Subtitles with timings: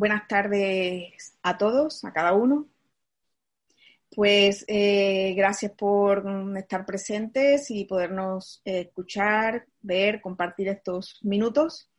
[0.00, 2.70] Buenas tardes a todos, a cada uno.
[4.16, 6.24] Pues eh, gracias por
[6.56, 11.90] estar presentes y podernos eh, escuchar, ver, compartir estos minutos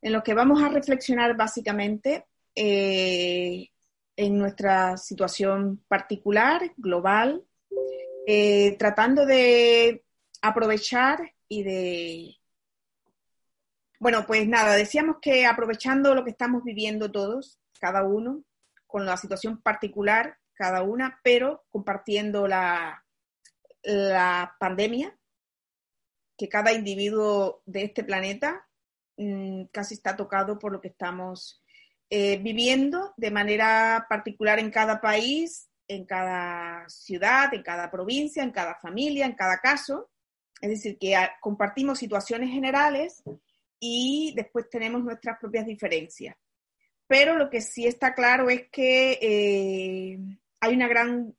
[0.00, 3.68] en los que vamos a reflexionar básicamente eh,
[4.16, 7.44] en nuestra situación particular, global,
[8.78, 10.02] tratando de
[10.40, 12.36] aprovechar y de
[14.02, 18.42] bueno, pues nada, decíamos que aprovechando lo que estamos viviendo todos, cada uno,
[18.84, 23.04] con la situación particular, cada una, pero compartiendo la,
[23.84, 25.16] la pandemia,
[26.36, 28.66] que cada individuo de este planeta
[29.18, 31.62] mm, casi está tocado por lo que estamos
[32.10, 38.50] eh, viviendo de manera particular en cada país, en cada ciudad, en cada provincia, en
[38.50, 40.10] cada familia, en cada caso.
[40.60, 43.22] Es decir, que compartimos situaciones generales
[43.84, 46.36] y después tenemos nuestras propias diferencias.
[47.08, 50.18] Pero lo que sí está claro es que eh,
[50.60, 51.36] hay una gran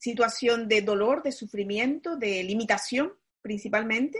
[0.00, 3.12] situación de dolor, de sufrimiento, de limitación
[3.42, 4.18] principalmente,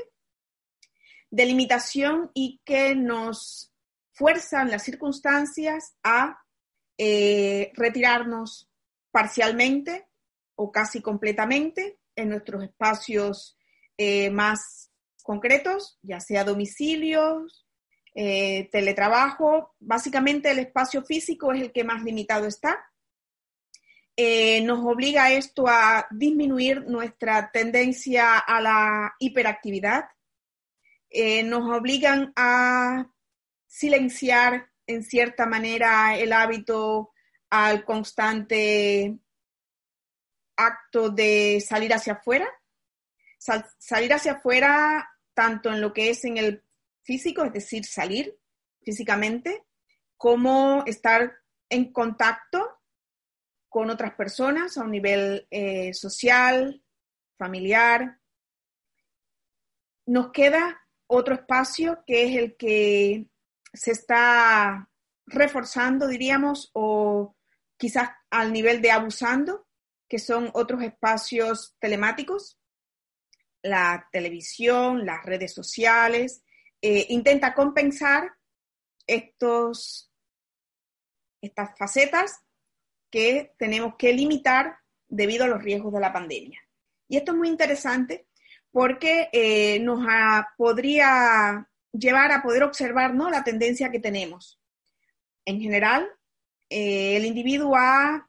[1.30, 3.72] de limitación y que nos
[4.12, 6.44] fuerzan las circunstancias a
[6.98, 8.68] eh, retirarnos
[9.10, 10.08] parcialmente
[10.56, 13.56] o casi completamente en nuestros espacios
[13.97, 14.88] eh, más
[15.28, 17.66] concretos, ya sea domicilios,
[18.15, 22.83] eh, teletrabajo, básicamente el espacio físico es el que más limitado está.
[24.16, 30.06] Eh, nos obliga esto a disminuir nuestra tendencia a la hiperactividad,
[31.11, 33.06] eh, nos obligan a
[33.66, 37.12] silenciar en cierta manera el hábito
[37.50, 39.15] al constante
[40.56, 42.49] acto de salir hacia afuera.
[43.78, 46.65] salir hacia afuera tanto en lo que es en el
[47.04, 48.37] físico, es decir, salir
[48.82, 49.65] físicamente,
[50.16, 51.32] como estar
[51.69, 52.69] en contacto
[53.69, 56.82] con otras personas a un nivel eh, social,
[57.37, 58.19] familiar.
[60.06, 63.28] Nos queda otro espacio que es el que
[63.72, 64.91] se está
[65.25, 67.37] reforzando, diríamos, o
[67.77, 69.69] quizás al nivel de abusando,
[70.09, 72.57] que son otros espacios telemáticos,
[73.62, 76.42] la televisión, las redes sociales,
[76.80, 78.32] eh, intenta compensar
[79.06, 80.12] estos,
[81.41, 82.41] estas facetas
[83.10, 86.60] que tenemos que limitar debido a los riesgos de la pandemia.
[87.08, 88.28] Y esto es muy interesante
[88.70, 90.06] porque eh, nos
[90.56, 93.30] podría llevar a poder observar ¿no?
[93.30, 94.60] la tendencia que tenemos.
[95.47, 96.08] En general,
[96.68, 98.28] eh, el individuo ha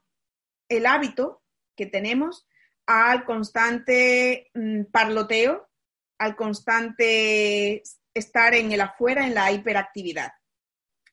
[0.69, 1.43] el hábito
[1.75, 2.47] que tenemos
[2.89, 5.69] al constante mm, parloteo,
[6.17, 7.83] al constante
[8.15, 10.31] estar en el afuera, en la hiperactividad,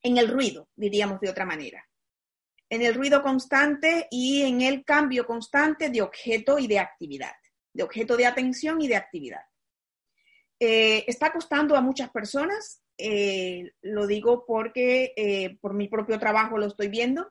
[0.03, 1.87] en el ruido, diríamos de otra manera,
[2.71, 7.35] en el ruido constante y en el cambio constante de objeto y de actividad,
[7.75, 9.43] de objeto de atención y de actividad.
[10.59, 16.57] Eh, está costando a muchas personas, eh, lo digo porque eh, por mi propio trabajo
[16.57, 17.31] lo estoy viendo,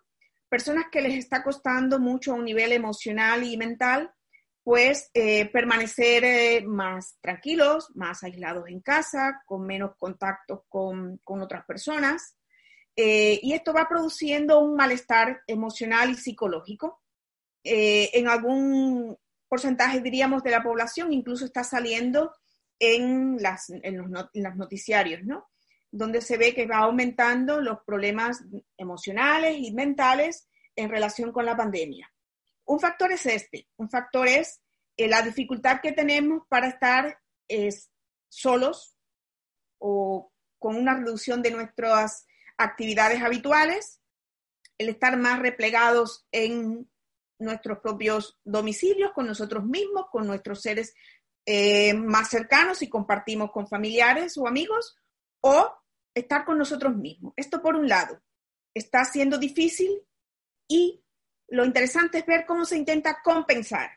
[0.50, 4.12] personas que les está costando mucho a un nivel emocional y mental
[4.66, 11.64] pues eh, permanecer eh, más tranquilos, más aislados en casa, con menos contactos con, otras
[11.66, 12.36] personas.
[12.96, 17.04] Eh, y esto va produciendo un malestar emocional y psicológico.
[17.64, 19.16] en algún
[19.48, 22.34] porcentaje, diríamos, de la población incluso está saliendo
[22.80, 25.48] en, las, en los, noticiarios, ¿no?
[25.92, 28.44] Donde se ve que va aumentando los problemas
[28.78, 32.12] emocionales y mentales en relación con la pandemia.
[32.66, 34.62] Un factor es este, un factor es
[34.98, 37.20] eh, la dificultad que tenemos para estar
[38.28, 38.98] solos
[39.78, 42.26] o con una reducción de nuestras
[42.58, 44.02] actividades habituales,
[44.78, 46.90] el estar más replegados en
[47.40, 50.96] nuestros propios domicilios, con nosotros mismos, con nuestros seres
[51.46, 54.98] eh, más cercanos y compartimos con familiares o amigos,
[55.42, 55.72] o
[56.16, 57.34] estar con nosotros mismos.
[57.36, 58.22] Esto por un lado,
[58.74, 60.02] está siendo difícil
[60.68, 61.05] y
[61.48, 63.90] lo interesante es ver cómo se intenta compensar,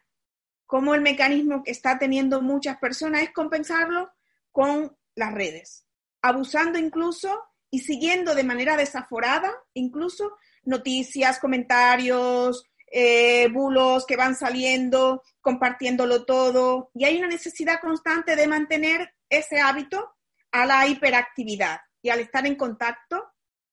[0.66, 4.10] cómo el mecanismo que está teniendo muchas personas es compensarlo
[4.52, 5.86] con las redes,
[6.22, 15.22] abusando incluso y siguiendo de manera desaforada incluso noticias, comentarios, eh, bulos que van saliendo,
[15.40, 16.90] compartiéndolo todo.
[16.94, 20.16] Y hay una necesidad constante de mantener ese hábito
[20.52, 23.24] a la hiperactividad y al estar en contacto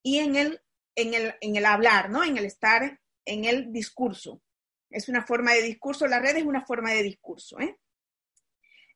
[0.01, 0.61] y en el,
[0.95, 2.23] en el, en el hablar, ¿no?
[2.23, 4.41] En el estar en el discurso.
[4.89, 7.59] Es una forma de discurso, la red es una forma de discurso.
[7.59, 7.77] ¿eh?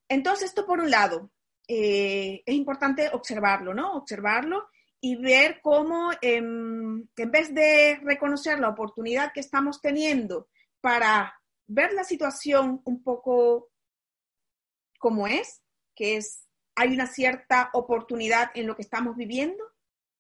[0.07, 1.31] Entonces, esto por un lado,
[1.67, 3.93] eh, es importante observarlo, ¿no?
[3.93, 4.69] Observarlo
[5.01, 10.49] y ver cómo em, en vez de reconocer la oportunidad que estamos teniendo
[10.81, 13.69] para ver la situación un poco
[14.99, 15.61] como es,
[15.95, 19.63] que es, hay una cierta oportunidad en lo que estamos viviendo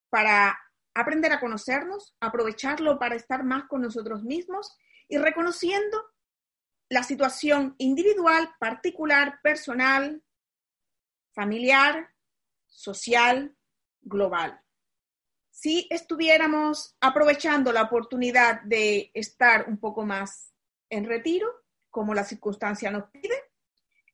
[0.09, 0.57] para
[0.99, 5.97] aprender a conocernos, aprovecharlo para estar más con nosotros mismos y reconociendo
[6.89, 10.23] la situación individual, particular, personal,
[11.33, 12.09] familiar,
[12.67, 13.55] social,
[14.01, 14.61] global.
[15.51, 20.53] Si estuviéramos aprovechando la oportunidad de estar un poco más
[20.89, 21.47] en retiro,
[21.89, 23.35] como la circunstancia nos pide,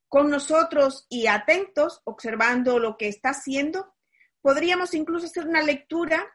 [0.10, 3.94] con nosotros y atentos, observando lo que está haciendo,
[4.42, 6.35] podríamos incluso hacer una lectura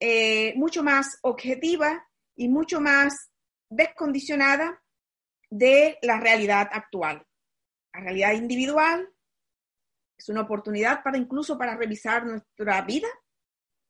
[0.00, 3.30] eh, mucho más objetiva y mucho más
[3.68, 4.82] descondicionada
[5.50, 7.26] de la realidad actual.
[7.92, 9.08] La realidad individual
[10.16, 13.08] es una oportunidad para incluso para revisar nuestra vida,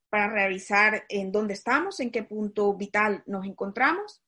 [0.08, 4.22] para revisar en dónde estamos, en qué punto vital nos encontramos,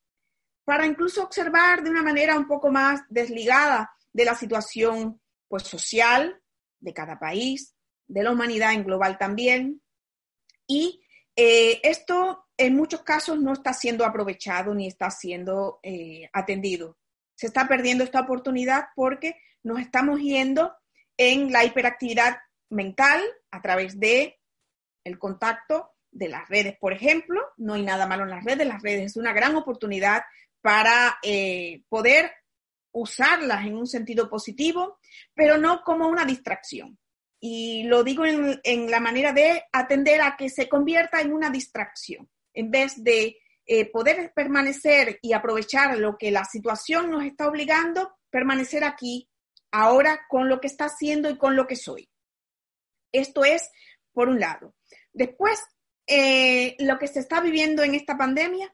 [0.64, 6.40] para incluso observar de una manera un poco más desligada de la situación pues, social
[6.78, 7.74] de cada país,
[8.06, 9.82] de la humanidad en global también.
[10.66, 11.01] Y
[11.36, 16.98] eh, esto en muchos casos no está siendo aprovechado ni está siendo eh, atendido.
[17.34, 20.72] Se está perdiendo esta oportunidad porque nos estamos yendo
[21.16, 22.38] en la hiperactividad
[22.70, 23.20] mental
[23.50, 24.38] a través de
[25.04, 27.40] el contacto de las redes, por ejemplo.
[27.56, 30.22] No hay nada malo en las redes, las redes es una gran oportunidad
[30.60, 32.30] para eh, poder
[32.92, 34.98] usarlas en un sentido positivo,
[35.34, 36.98] pero no como una distracción.
[37.44, 42.30] Y lo digo en, la manera de atender a que se convierta en una distracción,
[42.54, 43.36] en vez de
[43.66, 49.28] eh, poder permanecer y aprovechar lo que la situación nos está obligando, permanecer aquí,
[49.72, 52.08] ahora, con lo que está haciendo y con lo que soy.
[53.10, 53.68] Esto es,
[54.12, 54.76] por un lado.
[55.12, 55.60] Después,
[56.06, 58.72] eh, lo que se está viviendo en esta pandemia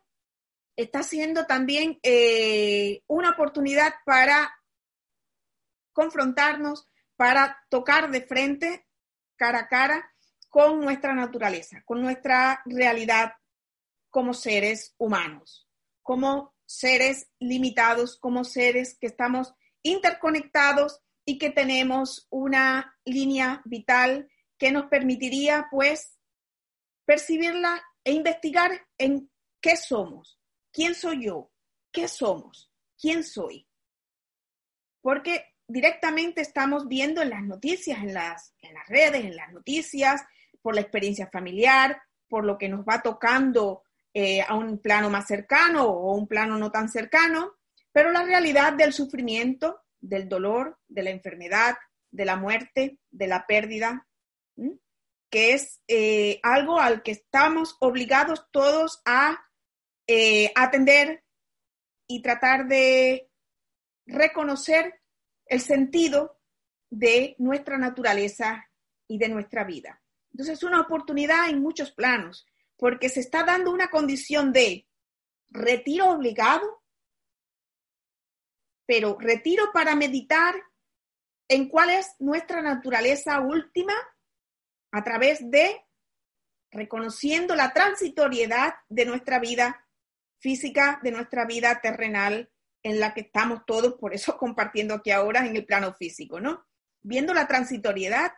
[0.77, 4.55] está siendo también eh, una oportunidad para
[5.95, 6.87] confrontarnos,
[7.19, 8.87] para tocar de frente,
[9.35, 10.15] cara a cara,
[10.49, 13.33] con nuestra naturaleza, con nuestra realidad
[14.09, 15.69] como seres humanos,
[16.01, 24.71] como seres limitados, como seres que estamos interconectados y que tenemos una línea vital que
[24.71, 26.21] nos permitiría, pues,
[27.05, 29.29] percibirla e investigar en
[29.61, 31.51] qué somos, quién soy yo,
[31.91, 33.69] qué somos, quién soy.
[35.01, 40.25] Porque directamente estamos viendo en las noticias, en las, en las redes, en las noticias,
[40.63, 43.83] por la experiencia familiar, por lo que nos va tocando
[44.15, 47.53] eh, a un plano más cercano o un plano no tan cercano,
[47.93, 51.77] pero la realidad del sufrimiento, del dolor, de la enfermedad,
[52.11, 54.07] de la muerte, de la pérdida,
[55.31, 59.39] que es eh, algo al que estamos obligados todos a
[60.07, 61.23] eh, atender
[62.07, 63.29] y tratar de
[64.07, 64.98] reconocer
[65.49, 66.39] el sentido
[66.91, 68.69] de nuestra naturaleza
[69.07, 70.03] y de nuestra vida.
[70.33, 74.87] Entonces es una oportunidad en muchos planos, porque se está dando una condición de
[75.51, 76.83] retiro obligado,
[78.87, 80.55] pero retiro para meditar
[81.49, 83.95] en cuál es nuestra naturaleza última
[84.93, 85.85] a través de
[86.71, 89.87] reconociendo la transitoriedad de nuestra vida
[90.39, 92.51] física, de nuestra vida terrenal
[92.89, 96.67] en la que estamos todos, por eso compartiendo aquí ahora en el plano físico, ¿no?
[97.03, 98.33] Viendo la transitoriedad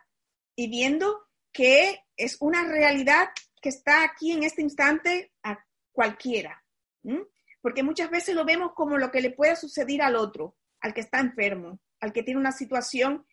[0.55, 3.29] y viendo que es una realidad
[3.61, 6.63] que está aquí en este instante a cualquiera,
[7.61, 11.01] porque muchas veces lo vemos como lo que le puede suceder al otro, al que
[11.01, 13.25] está enfermo, al que tiene una situación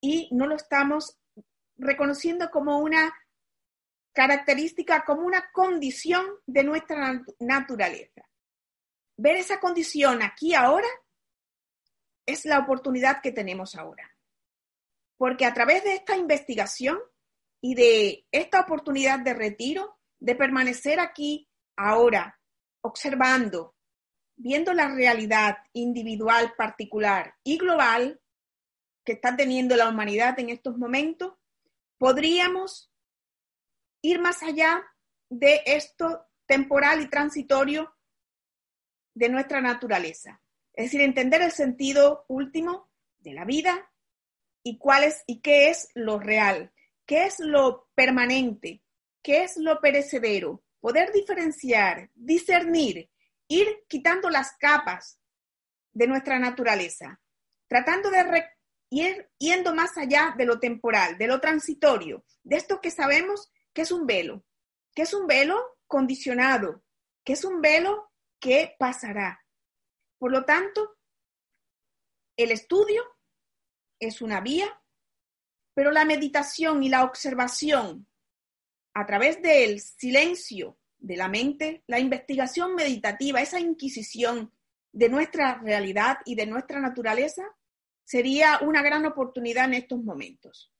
[0.00, 1.18] y no lo estamos
[1.76, 3.12] reconociendo como una
[4.12, 8.22] característica, como una condición de nuestra naturaleza.
[9.22, 10.88] Ver esa condición aquí ahora
[12.24, 14.16] es la oportunidad que tenemos ahora.
[15.18, 16.98] Porque a través de esta investigación
[17.60, 22.40] y de esta oportunidad de retiro, de permanecer aquí ahora,
[22.80, 23.76] observando,
[24.36, 28.22] viendo la realidad individual, particular y global
[29.04, 31.34] que está teniendo la humanidad en estos momentos,
[31.98, 32.90] podríamos
[34.00, 34.82] ir más allá
[35.28, 37.94] de esto temporal y transitorio
[39.20, 40.40] de nuestra naturaleza.
[40.72, 43.92] Es decir, entender el sentido último de la vida
[44.62, 46.72] y cuál es y qué es lo real,
[47.04, 48.82] qué es lo permanente,
[49.22, 53.10] qué es lo perecedero, poder diferenciar, discernir,
[53.46, 55.20] ir quitando las capas
[55.92, 57.20] de nuestra naturaleza,
[57.68, 58.46] tratando de
[58.88, 63.82] ir yendo más allá de lo temporal, de lo transitorio, de esto que sabemos que
[63.82, 64.46] es un velo,
[64.94, 66.82] que es un velo condicionado,
[67.22, 68.09] que es un velo
[68.40, 69.44] que pasará.
[70.18, 70.96] Por lo tanto,
[72.36, 73.02] el estudio
[73.98, 74.82] es una vía,
[75.74, 78.08] pero la meditación y la observación
[78.94, 84.52] a través del silencio de la mente, la investigación meditativa, esa inquisición
[84.92, 87.44] de nuestra realidad y de nuestra naturaleza,
[88.04, 90.72] sería una gran oportunidad en estos momentos.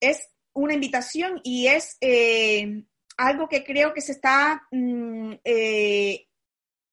[0.00, 2.84] Es una invitación y es eh,
[3.16, 6.26] algo que creo que se está mm, eh,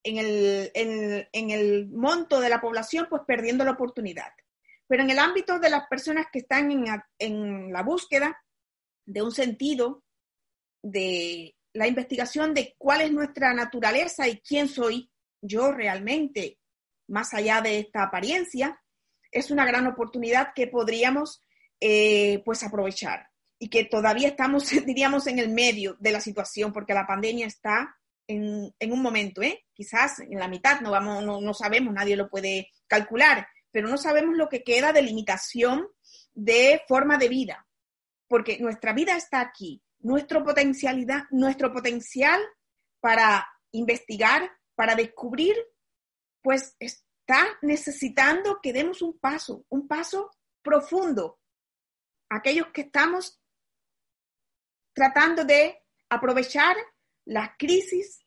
[0.04, 4.32] en, el, monto de la población, pues perdiendo la oportunidad.
[4.88, 6.86] Pero en el ámbito de las personas que están en,
[7.20, 8.42] en la búsqueda
[9.06, 10.04] de un sentido,
[10.82, 15.12] de la investigación de cuál es nuestra naturaleza y quién soy
[15.42, 16.58] yo realmente,
[17.08, 18.82] más allá de esta apariencia,
[19.32, 21.44] es una gran oportunidad que podríamos
[21.80, 23.29] eh, pues aprovechar
[23.60, 27.96] y que todavía estamos, diríamos, en el medio de la situación, porque la pandemia está
[28.28, 29.66] en, un momento, ¿eh?
[29.74, 34.38] quizás en la mitad, no, vamos, no, sabemos, nadie lo puede calcular, pero no sabemos
[34.38, 35.88] lo que queda de limitación
[36.34, 37.68] de forma de vida,
[38.28, 42.40] porque nuestra vida está aquí, nuestro potencialidad, nuestro potencial
[43.00, 45.56] para investigar, para descubrir,
[46.42, 51.40] pues está necesitando que demos un paso, un paso profundo.
[52.30, 53.42] Aquellos que estamos
[55.00, 56.76] tratando de aprovechar
[57.24, 58.20] las crisis,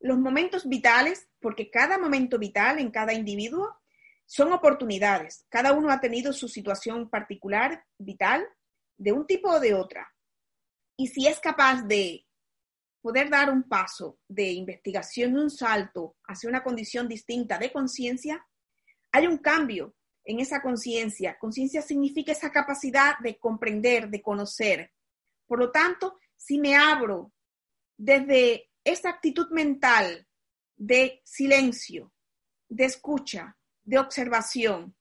[0.00, 3.78] los momentos vitales, porque cada momento vital en cada individuo
[4.24, 5.44] son oportunidades.
[5.50, 8.42] Cada uno ha tenido su situación particular, vital,
[8.96, 10.14] de un tipo o de otra.
[10.96, 12.24] Y si es capaz de
[13.02, 18.46] poder dar un paso de investigación, un salto hacia una condición distinta de conciencia,
[19.12, 21.36] hay un cambio en esa conciencia.
[21.38, 24.90] Conciencia significa esa capacidad de comprender, de conocer,
[25.46, 27.32] por lo tanto, si me abro
[27.96, 30.26] desde esa actitud mental
[30.76, 32.12] de silencio,
[32.68, 34.96] de escucha, de observación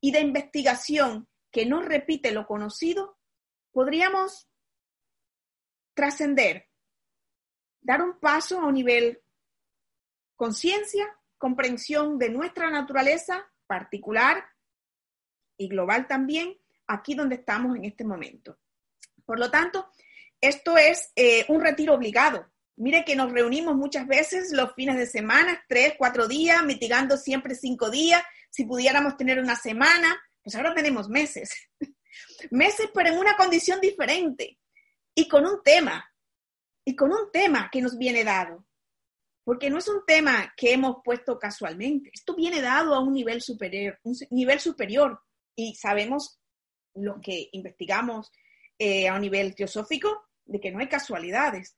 [0.00, 3.18] y de investigación que no repite lo conocido,
[3.72, 4.48] podríamos
[5.94, 6.68] trascender,
[7.80, 9.22] dar un paso a un nivel
[10.36, 11.06] conciencia,
[11.38, 14.44] comprensión de nuestra naturaleza particular
[15.56, 18.58] y global también, aquí donde estamos en este momento.
[19.24, 19.88] Por lo tanto,
[20.40, 22.52] esto es eh, un retiro obligado.
[22.76, 27.54] Mire que nos reunimos muchas veces los fines de semana, tres, cuatro días, mitigando siempre
[27.54, 28.22] cinco días.
[28.50, 31.52] Si pudiéramos tener una semana, pues ahora tenemos meses.
[32.50, 34.58] meses, pero en una condición diferente
[35.14, 36.04] y con un tema,
[36.84, 38.66] y con un tema que nos viene dado.
[39.44, 42.10] Porque no es un tema que hemos puesto casualmente.
[42.12, 45.20] Esto viene dado a un nivel superior, un nivel superior.
[45.54, 46.40] Y sabemos
[46.94, 48.30] lo que investigamos
[48.78, 51.76] eh, a un nivel teosófico, de que no hay casualidades.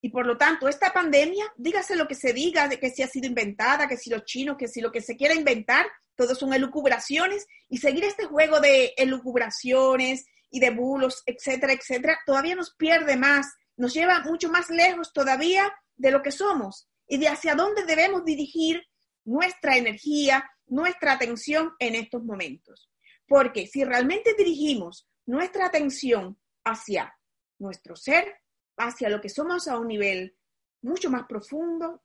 [0.00, 3.08] Y por lo tanto, esta pandemia, dígase lo que se diga, de que si ha
[3.08, 6.52] sido inventada, que si los chinos, que si lo que se quiera inventar, todo son
[6.52, 13.16] elucubraciones, y seguir este juego de elucubraciones y de bulos, etcétera, etcétera, todavía nos pierde
[13.16, 13.46] más,
[13.76, 18.24] nos lleva mucho más lejos todavía de lo que somos y de hacia dónde debemos
[18.24, 18.82] dirigir
[19.24, 22.90] nuestra energía, nuestra atención en estos momentos.
[23.26, 27.18] Porque si realmente dirigimos nuestra atención hacia
[27.58, 28.42] nuestro ser,
[28.76, 30.36] hacia lo que somos a un nivel
[30.82, 32.02] mucho más profundo,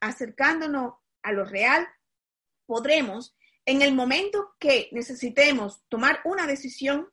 [0.00, 1.86] acercándonos a lo real,
[2.66, 7.08] podremos, en el momento que necesitemos tomar una decisión,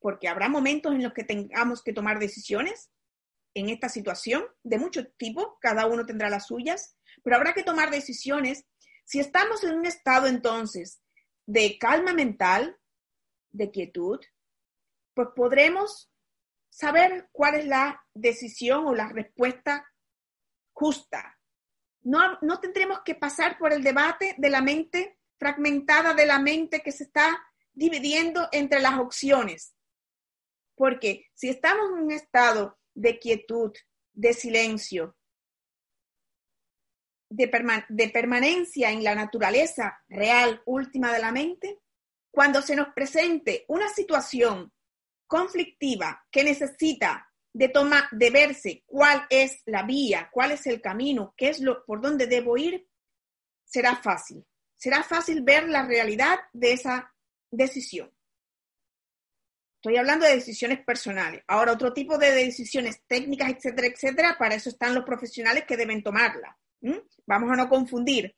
[0.00, 2.90] porque habrá momentos en los que tengamos que tomar decisiones
[3.54, 7.90] en esta situación de mucho tipo, cada uno tendrá las suyas, pero habrá que tomar
[7.90, 8.64] decisiones.
[9.04, 11.00] Si estamos en un estado entonces
[11.46, 12.78] de calma mental,
[13.50, 14.20] de quietud,
[15.14, 16.10] pues podremos
[16.70, 19.86] saber cuál es la decisión o la respuesta
[20.72, 21.38] justa.
[22.02, 26.80] No, no tendremos que pasar por el debate de la mente fragmentada, de la mente
[26.80, 27.38] que se está
[27.72, 29.74] dividiendo entre las opciones.
[30.74, 33.72] Porque si estamos en un estado de quietud,
[34.12, 35.16] de silencio,
[37.30, 37.50] de,
[37.88, 41.80] de, permanencia en la naturaleza real última de la mente,
[42.38, 44.72] cuando se nos presente una situación
[45.26, 51.34] conflictiva que necesita de tomar, de verse cuál es la vía, cuál es el camino,
[51.36, 52.86] qué es lo por dónde debo ir,
[53.64, 54.46] será fácil.
[54.76, 57.12] Será fácil ver la realidad de esa
[57.50, 58.08] decisión.
[59.78, 61.42] Estoy hablando de decisiones personales.
[61.48, 66.04] Ahora, otro tipo de decisiones técnicas, etcétera, etcétera, para eso están los profesionales que deben
[66.04, 66.56] tomarla.
[67.26, 68.36] Vamos a no confundir.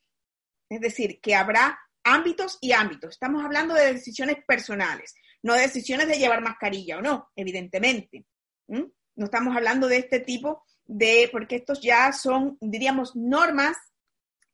[0.70, 1.78] Es decir, que habrá
[2.10, 3.12] ámbitos y ámbitos.
[3.12, 8.24] Estamos hablando de decisiones personales, no de decisiones de llevar mascarilla o no, evidentemente.
[8.68, 13.76] No estamos hablando de este tipo de, porque estos ya son, diríamos, normas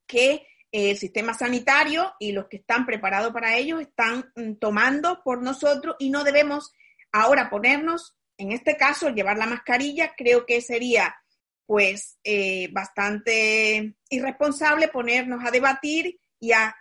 [0.07, 5.43] que el sistema sanitario y los que están preparados para ello están mm, tomando por
[5.43, 6.73] nosotros y no debemos
[7.13, 11.17] ahora ponernos, en este caso, llevar la mascarilla, creo que sería
[11.65, 16.77] pues eh, bastante irresponsable ponernos a debatir y a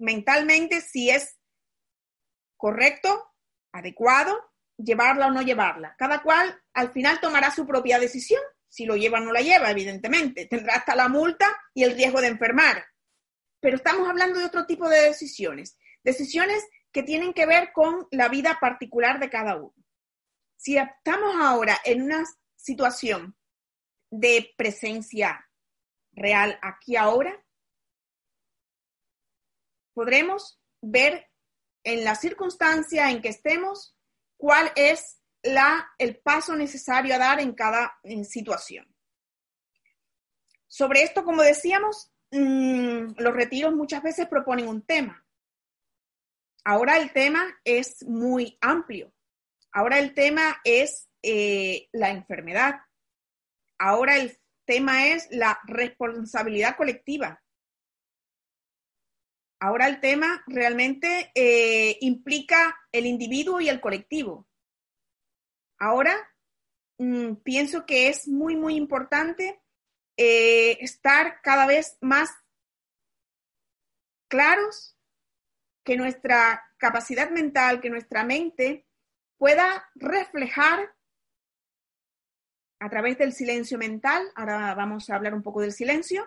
[0.00, 1.38] mentalmente si es
[2.56, 3.32] correcto,
[3.72, 5.94] adecuado, llevarla o no llevarla.
[5.96, 9.70] Cada cual al final tomará su propia decisión, si lo lleva o no la lleva,
[9.70, 10.46] evidentemente.
[10.46, 12.84] Tendrá hasta la multa y el riesgo de enfermar
[13.60, 18.28] pero estamos hablando de otro tipo de decisiones, decisiones que tienen que ver con la
[18.28, 19.74] vida particular de cada uno.
[20.56, 22.24] Si estamos ahora en una
[22.56, 23.36] situación
[24.10, 25.48] de presencia
[26.12, 27.44] real aquí ahora,
[30.00, 31.28] podremos ver
[31.84, 33.96] en la circunstancia en que estemos
[34.38, 38.86] cuál es la, el paso necesario a dar en cada situación.
[40.68, 45.24] Sobre esto, como decíamos, Mm, los retiros muchas veces proponen un tema.
[46.64, 49.12] Ahora el tema es muy amplio.
[49.72, 52.80] Ahora el tema es eh, la enfermedad.
[53.78, 57.42] Ahora el tema es la responsabilidad colectiva.
[59.60, 64.48] Ahora el tema realmente eh, implica el individuo y el colectivo.
[65.78, 66.16] Ahora
[66.98, 69.60] mm, pienso que es muy, muy importante
[70.16, 72.30] eh, estar cada vez más
[74.28, 74.96] claros,
[75.84, 78.86] que nuestra capacidad mental, que nuestra mente
[79.38, 80.94] pueda reflejar
[82.78, 86.26] a través del silencio mental, ahora vamos a hablar un poco del silencio,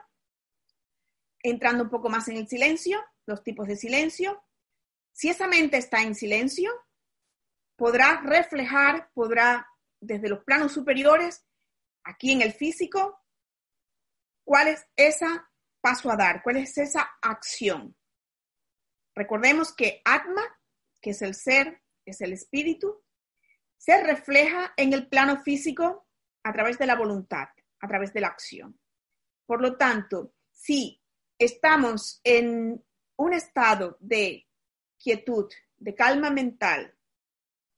[1.44, 4.44] entrando un poco más en el silencio, los tipos de silencio.
[5.12, 6.72] Si esa mente está en silencio,
[7.76, 9.68] podrá reflejar, podrá
[10.00, 11.46] desde los planos superiores,
[12.04, 13.24] aquí en el físico,
[14.44, 15.26] ¿Cuál es ese
[15.82, 16.44] paso a dar?
[16.44, 17.96] ¿Cuál es esa acción?
[19.16, 20.44] Recordemos que Atma,
[21.02, 23.04] que es el ser, es el espíritu,
[23.78, 26.08] se refleja en el plano físico
[26.44, 27.48] a través de la voluntad,
[27.80, 28.80] a través de la acción.
[29.46, 31.02] Por lo tanto, si
[31.38, 32.84] estamos en
[33.16, 34.48] un estado de
[34.98, 36.96] quietud, de calma mental,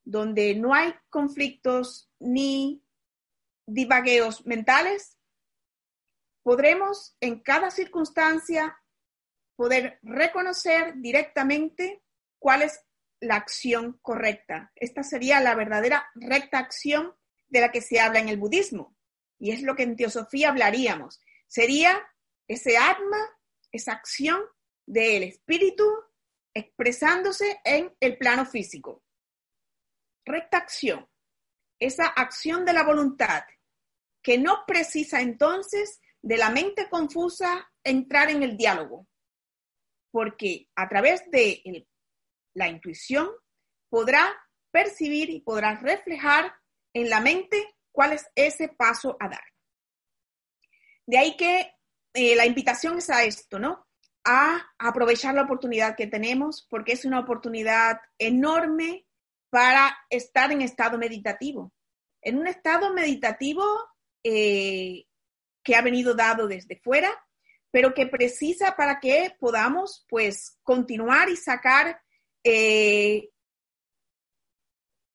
[0.03, 2.83] donde no hay conflictos ni
[3.65, 5.17] divagueos mentales,
[6.43, 8.77] podremos en cada circunstancia
[9.55, 12.03] poder reconocer directamente
[12.37, 12.79] cuál es
[13.19, 14.71] la acción correcta.
[14.75, 17.15] Esta sería la verdadera recta acción
[17.47, 18.95] de la que se habla en el budismo.
[19.39, 21.21] Y es lo que en teosofía hablaríamos.
[21.47, 21.99] Sería
[22.47, 23.17] ese atma,
[23.75, 24.41] esa acción
[24.85, 25.85] del espíritu
[26.53, 29.03] expresándose en el plano físico.
[30.25, 31.07] Recta acción,
[31.79, 33.43] esa acción de la voluntad,
[34.23, 39.07] que no precisa entonces de la mente confusa entrar en el diálogo,
[40.11, 41.61] porque a través de
[42.55, 43.29] la intuición
[43.89, 44.33] podrá
[44.71, 46.55] percibir y podrá reflejar
[46.93, 49.43] en la mente cuál es ese paso a dar.
[51.05, 51.74] De ahí que
[52.15, 53.85] eh, la invitación es a esto, ¿no?
[54.23, 59.05] A aprovechar la oportunidad que tenemos, porque es una oportunidad enorme
[59.49, 61.73] para estar en estado meditativo.
[62.21, 63.63] En un estado meditativo
[64.23, 65.05] eh,
[65.61, 67.11] que ha venido dado desde fuera,
[67.69, 72.01] pero que precisa para que podamos pues continuar y sacar
[72.43, 73.29] eh,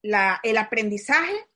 [0.02, 1.48] el aprendizaje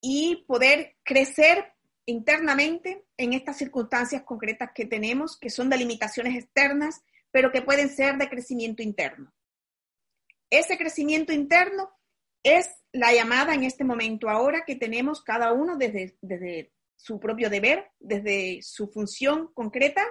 [0.00, 1.74] y poder crecer
[2.06, 7.90] internamente en estas circunstancias concretas que tenemos, que son de limitaciones externas, pero que pueden
[7.90, 9.30] ser de crecimiento interno.
[10.48, 11.90] Ese crecimiento interno
[12.42, 17.50] es la llamada en este momento ahora que tenemos cada uno desde, desde su propio
[17.50, 20.02] deber, desde su función concreta,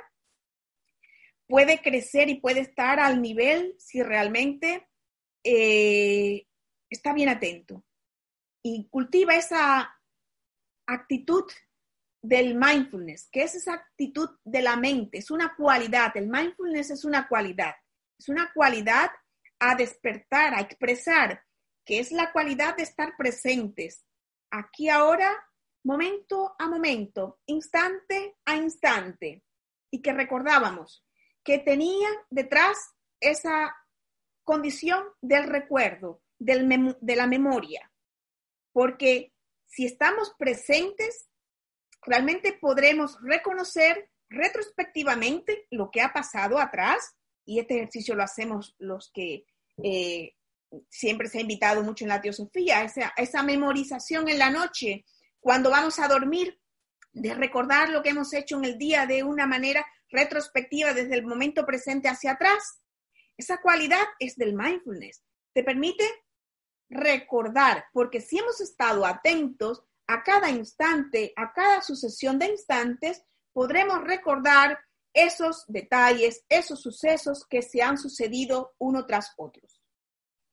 [1.48, 4.88] puede crecer y puede estar al nivel si realmente
[5.44, 6.46] eh,
[6.92, 7.84] está bien atento
[8.62, 10.00] y cultiva esa
[10.86, 11.46] actitud
[12.22, 17.06] del mindfulness, que es esa actitud de la mente, es una cualidad, el mindfulness es
[17.06, 17.76] una cualidad,
[18.18, 19.10] es una cualidad
[19.60, 21.44] a despertar, a expresar,
[21.86, 24.06] que es la cualidad de estar presentes,
[24.52, 25.32] aquí ahora,
[25.84, 29.44] momento a momento, instante a instante,
[29.92, 31.06] y que recordábamos
[31.44, 32.78] que tenía detrás
[33.20, 33.76] esa
[34.44, 37.92] condición del recuerdo, del de la memoria,
[38.72, 39.34] porque
[39.66, 41.29] si estamos presentes,
[42.10, 49.12] realmente podremos reconocer retrospectivamente lo que ha pasado atrás, y este ejercicio lo hacemos los
[49.14, 49.46] que
[49.84, 50.36] eh,
[50.90, 55.06] siempre se ha invitado mucho en la teosofía, esa, esa memorización en la noche,
[55.40, 56.60] cuando vamos a dormir,
[57.12, 61.26] de recordar lo que hemos hecho en el día de una manera retrospectiva desde el
[61.26, 62.82] momento presente hacia atrás.
[63.38, 65.24] Esa cualidad es del mindfulness.
[65.54, 66.04] Te permite
[66.90, 74.04] recordar, porque si hemos estado atentos, a cada instante, a cada sucesión de instantes, podremos
[74.04, 74.80] recordar
[75.14, 79.84] esos detalles, esos sucesos que se han sucedido uno tras otros,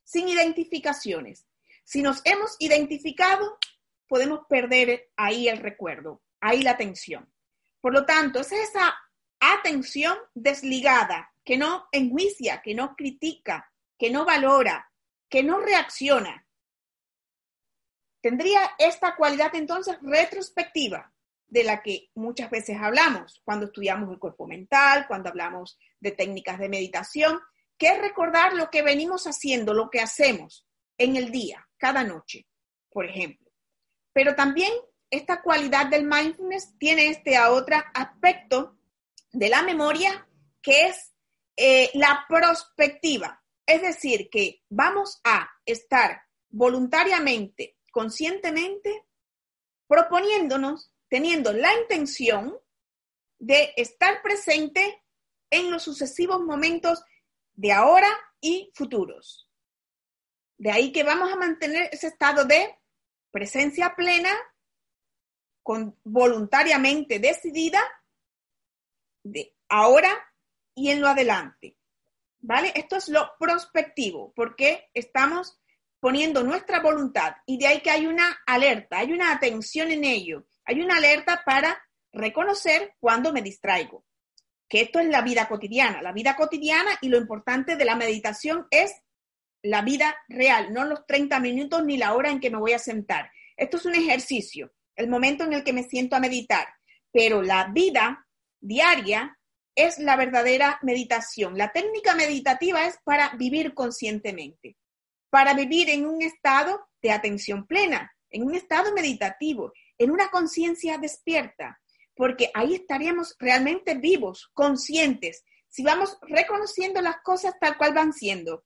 [0.05, 1.47] sin identificaciones.
[1.85, 3.59] Si nos hemos identificado,
[4.07, 7.33] podemos perder ahí el recuerdo, ahí la atención.
[7.81, 8.95] Por lo tanto, es esa
[9.41, 14.93] atención desligada, que no enjuicia, que no critica, que no valora,
[15.31, 16.46] que no reacciona,
[18.27, 21.15] Tendría esta cualidad entonces retrospectiva
[21.47, 26.59] de la que muchas veces hablamos cuando estudiamos el cuerpo mental, cuando hablamos de técnicas
[26.59, 27.39] de meditación,
[27.79, 30.67] que es recordar lo que venimos haciendo, lo que hacemos
[30.99, 32.49] en el día, cada noche,
[32.91, 33.49] por ejemplo.
[34.13, 34.73] Pero también
[35.09, 38.77] esta cualidad del mindfulness tiene este otro aspecto
[39.31, 40.27] de la memoria
[40.61, 41.15] que es
[41.57, 43.41] eh, la prospectiva.
[43.65, 49.07] Es decir, que vamos a estar voluntariamente conscientemente
[49.87, 52.55] proponiéndonos, teniendo la intención
[53.39, 55.03] de estar presente
[55.49, 57.03] en los sucesivos momentos
[57.55, 59.49] de ahora y futuros.
[60.59, 62.79] De ahí que vamos a mantener ese estado de
[63.31, 64.37] presencia plena,
[66.05, 67.81] voluntariamente decidida,
[69.23, 70.13] de ahora
[70.75, 71.79] y en lo adelante.
[72.41, 72.73] ¿Vale?
[72.75, 75.59] Esto es lo prospectivo, porque estamos
[76.07, 77.35] poniendo nuestra voluntad.
[77.47, 81.43] Y de ahí que hay una alerta, hay una atención en ello, hay una alerta
[81.45, 81.77] para
[82.13, 84.05] reconocer cuando me distraigo,
[84.69, 88.69] que esto es la vida cotidiana, la vida cotidiana y lo importante de la meditación
[88.71, 88.93] es
[89.63, 92.79] la vida real, no los 30 minutos ni la hora en que me voy a
[92.79, 93.33] sentar.
[93.57, 96.69] Esto es un ejercicio, el momento en el que me siento a meditar,
[97.11, 98.29] pero la vida
[98.61, 99.37] diaria
[99.75, 101.59] es la verdadera meditación.
[101.59, 104.77] La técnica meditativa es para vivir conscientemente
[105.31, 110.99] para vivir en un estado de atención plena, en un estado meditativo, en una conciencia
[110.99, 111.81] despierta,
[112.15, 118.65] porque ahí estaríamos realmente vivos, conscientes, si vamos reconociendo las cosas tal cual van siendo.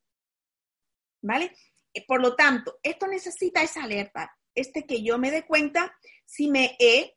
[1.23, 1.53] ¿Vale?
[1.92, 5.94] Eh, por lo tanto, esto necesita esa alerta, este que yo me dé cuenta
[6.25, 7.16] si me he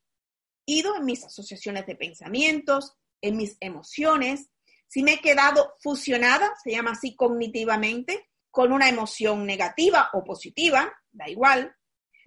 [0.66, 4.50] ido en mis asociaciones de pensamientos, en mis emociones,
[4.88, 10.94] si me he quedado fusionada, se llama así cognitivamente, con una emoción negativa o positiva,
[11.12, 11.76] da igual,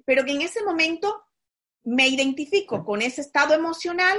[0.05, 1.25] pero que en ese momento
[1.85, 4.19] me identifico con ese estado emocional,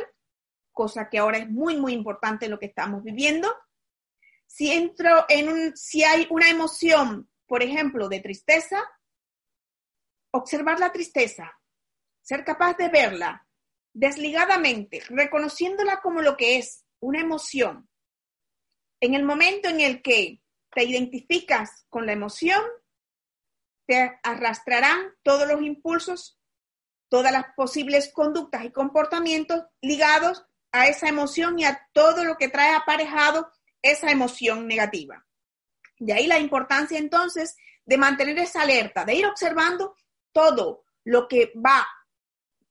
[0.71, 3.53] cosa que ahora es muy, muy importante lo que estamos viviendo.
[4.45, 8.81] Si entro en un, si hay una emoción, por ejemplo, de tristeza,
[10.31, 11.59] observar la tristeza,
[12.21, 13.45] ser capaz de verla
[13.91, 17.89] desligadamente, reconociéndola como lo que es, una emoción.
[19.01, 20.41] En el momento en el que
[20.77, 22.61] te identificas con la emoción,
[23.87, 26.39] te arrastrarán todos los impulsos,
[27.09, 32.49] todas las posibles conductas y comportamientos ligados a esa emoción y a todo lo que
[32.49, 35.25] trae aparejado esa emoción negativa.
[35.97, 39.95] De ahí la importancia entonces de mantener esa alerta, de ir observando
[40.31, 41.87] todo lo que va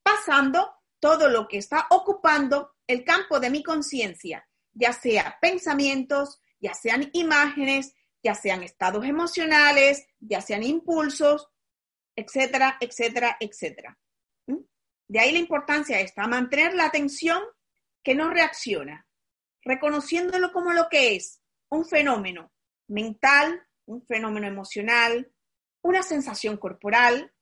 [0.04, 6.74] pasando, todo lo que está ocupando el campo de mi conciencia ya sea pensamientos, ya
[6.74, 7.95] sean imágenes,
[8.26, 11.48] ya sean estados emocionales, ya sean impulsos,
[12.16, 13.96] etcétera, etcétera, etcétera.
[14.48, 14.62] ¿Mm?
[15.06, 17.40] De ahí la importancia está mantener la atención
[18.02, 19.06] que no reacciona,
[19.62, 22.52] reconociéndolo como lo que es, un fenómeno
[22.88, 25.32] mental, un fenómeno emocional,
[25.82, 27.32] una sensación corporal.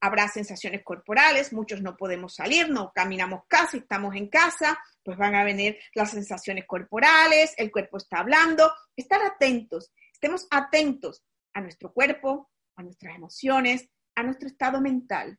[0.00, 5.34] Habrá sensaciones corporales, muchos no podemos salir, no caminamos casi, estamos en casa, pues van
[5.34, 8.72] a venir las sensaciones corporales, el cuerpo está hablando.
[8.96, 15.38] Estar atentos, estemos atentos a nuestro cuerpo, a nuestras emociones, a nuestro estado mental.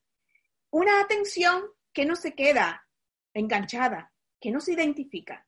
[0.71, 2.85] Una atención que no se queda
[3.33, 5.45] enganchada, que no se identifica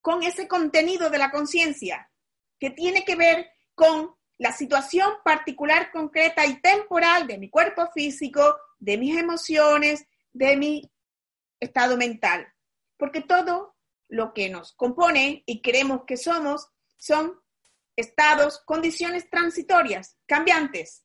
[0.00, 2.10] con ese contenido de la conciencia
[2.58, 8.56] que tiene que ver con la situación particular, concreta y temporal de mi cuerpo físico,
[8.78, 10.90] de mis emociones, de mi
[11.60, 12.50] estado mental.
[12.96, 13.76] Porque todo
[14.08, 17.38] lo que nos compone y creemos que somos son
[17.96, 21.04] estados, condiciones transitorias, cambiantes.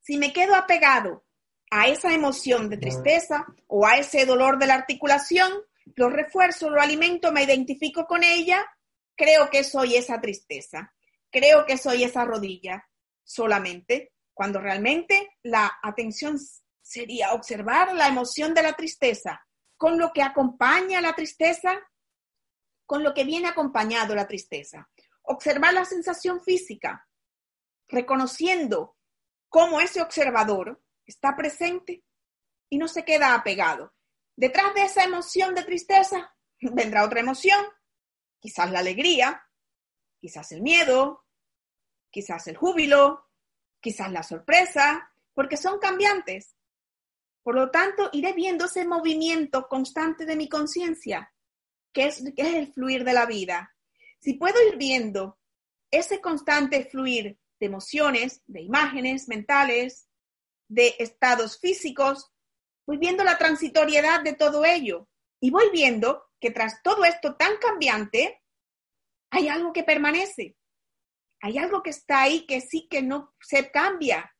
[0.00, 1.26] Si me quedo apegado
[1.70, 5.52] a esa emoción de tristeza o a ese dolor de la articulación,
[5.94, 8.66] lo refuerzo, lo alimento, me identifico con ella,
[9.14, 10.95] creo que soy esa tristeza,
[11.36, 12.88] creo que soy esa rodilla
[13.22, 16.38] solamente, cuando realmente la atención
[16.80, 19.46] sería observar la emoción de la tristeza
[19.76, 21.78] con lo que acompaña la tristeza,
[22.86, 24.88] con lo que viene acompañado la tristeza.
[25.24, 27.06] Observar la sensación física,
[27.86, 28.96] reconociendo
[29.50, 32.02] cómo ese observador está presente
[32.70, 33.92] y no se queda apegado.
[34.36, 37.62] Detrás de esa emoción de tristeza vendrá otra emoción,
[38.40, 39.46] quizás la alegría,
[40.18, 41.25] quizás el miedo,
[42.16, 43.26] quizás el júbilo,
[43.78, 46.56] quizás la sorpresa, porque son cambiantes.
[47.42, 51.30] Por lo tanto, iré viendo ese movimiento constante de mi conciencia,
[51.92, 53.76] que es, que es el fluir de la vida.
[54.18, 55.38] Si puedo ir viendo
[55.90, 60.08] ese constante fluir de emociones, de imágenes mentales,
[60.68, 62.32] de estados físicos,
[62.86, 65.06] voy viendo la transitoriedad de todo ello
[65.38, 68.42] y voy viendo que tras todo esto tan cambiante,
[69.28, 70.55] hay algo que permanece,
[71.40, 74.34] hay algo que está ahí que sí que no se cambia,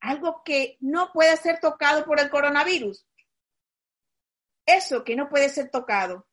[0.00, 3.06] algo que no puede ser tocado por el coronavirus.
[4.66, 6.28] Eso que no puede ser tocado,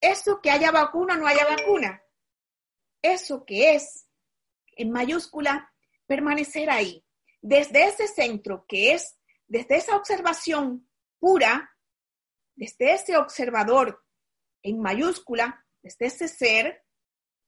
[0.00, 2.02] eso que haya vacuna o no haya vacuna,
[3.02, 4.06] eso que es
[4.76, 5.72] en mayúscula,
[6.06, 7.04] permanecer ahí,
[7.40, 11.74] desde ese centro que es, desde esa observación pura,
[12.54, 14.04] desde ese observador
[14.62, 16.84] en mayúscula, desde ese ser,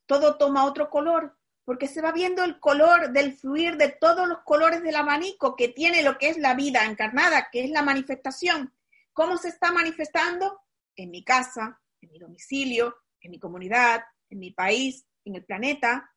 [0.07, 1.39] todo toma otro color,
[1.71, 5.69] porque se va viendo el color del fluir de todos los colores del abanico que
[5.69, 8.75] tiene lo que es la vida encarnada, que es la manifestación.
[9.13, 10.63] ¿Cómo se está manifestando?
[10.97, 16.13] En mi casa, en mi domicilio, en mi comunidad, en mi país, en el planeta,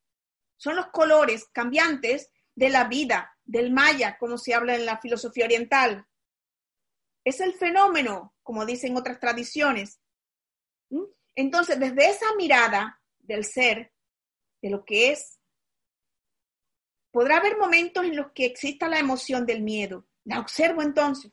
[0.57, 5.45] son los colores cambiantes de la vida, del maya, como se habla en la filosofía
[5.45, 6.07] oriental.
[7.23, 9.99] Es el fenómeno, como dicen otras tradiciones.
[10.89, 11.03] ¿Mm?
[11.35, 13.93] Entonces, desde esa mirada del ser,
[14.63, 15.41] de lo que es,
[17.13, 20.07] podrá haber momentos en los que exista la emoción del miedo.
[20.25, 21.31] La observo entonces.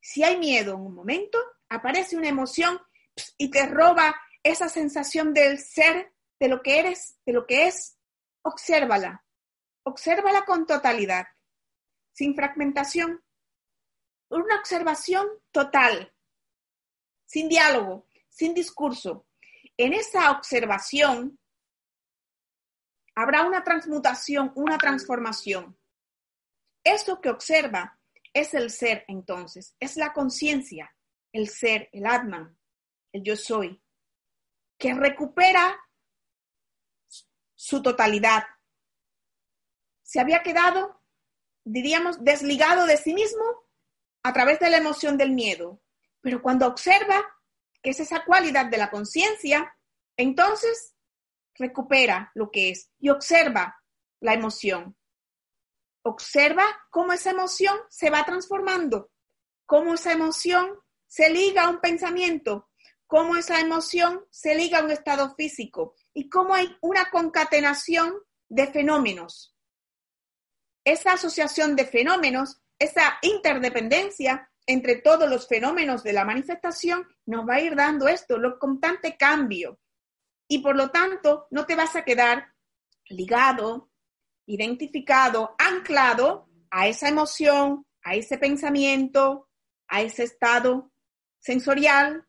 [0.00, 2.80] Si hay miedo en un momento, aparece una emoción
[3.36, 7.98] y te roba esa sensación del ser, de lo que eres, de lo que es,
[8.40, 9.22] obsérvala.
[9.82, 11.26] Obsérvala con totalidad,
[12.12, 13.22] sin fragmentación.
[14.30, 16.14] Una observación total,
[17.26, 19.26] sin diálogo, sin discurso.
[19.76, 21.38] En esa observación
[23.16, 25.76] habrá una transmutación, una transformación.
[26.84, 27.98] Eso que observa
[28.32, 30.94] es el ser entonces, es la conciencia,
[31.32, 32.56] el ser, el Atman,
[33.12, 33.82] el yo soy,
[34.78, 35.80] que recupera
[37.54, 38.44] su totalidad.
[40.02, 41.02] Se había quedado,
[41.64, 43.44] diríamos, desligado de sí mismo
[44.22, 45.80] a través de la emoción del miedo.
[46.20, 47.24] Pero cuando observa,
[47.82, 49.74] que es esa cualidad de la conciencia,
[50.16, 50.95] entonces
[51.58, 53.82] recupera lo que es y observa
[54.20, 54.96] la emoción.
[56.02, 59.10] Observa cómo esa emoción se va transformando,
[59.66, 62.68] cómo esa emoción se liga a un pensamiento,
[63.06, 68.14] cómo esa emoción se liga a un estado físico y cómo hay una concatenación
[68.48, 69.56] de fenómenos.
[70.84, 77.54] Esa asociación de fenómenos, esa interdependencia entre todos los fenómenos de la manifestación nos va
[77.54, 79.78] a ir dando esto, lo constante cambio.
[80.48, 82.54] Y por lo tanto, no te vas a quedar
[83.08, 83.90] ligado,
[84.46, 89.48] identificado, anclado a esa emoción, a ese pensamiento,
[89.88, 90.92] a ese estado
[91.38, 92.26] sensorial,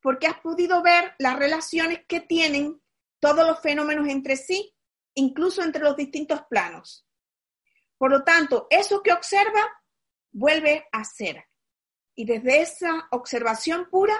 [0.00, 2.82] porque has podido ver las relaciones que tienen
[3.20, 4.74] todos los fenómenos entre sí,
[5.14, 7.06] incluso entre los distintos planos.
[7.96, 9.62] Por lo tanto, eso que observa
[10.32, 11.46] vuelve a ser.
[12.14, 14.16] Y desde esa observación pura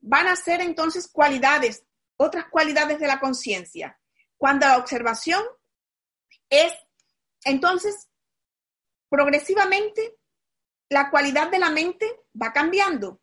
[0.00, 1.84] van a ser entonces cualidades,
[2.16, 3.98] otras cualidades de la conciencia.
[4.36, 5.42] Cuando la observación
[6.48, 6.72] es,
[7.44, 8.08] entonces,
[9.08, 10.16] progresivamente,
[10.88, 12.06] la cualidad de la mente
[12.40, 13.20] va cambiando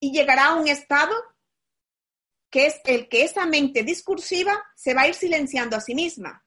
[0.00, 1.14] y llegará a un estado
[2.50, 6.44] que es el que esa mente discursiva se va a ir silenciando a sí misma.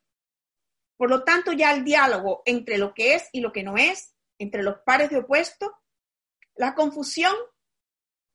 [0.98, 4.14] Por lo tanto, ya el diálogo entre lo que es y lo que no es,
[4.38, 5.76] entre los pares de opuesto,
[6.56, 7.34] la confusión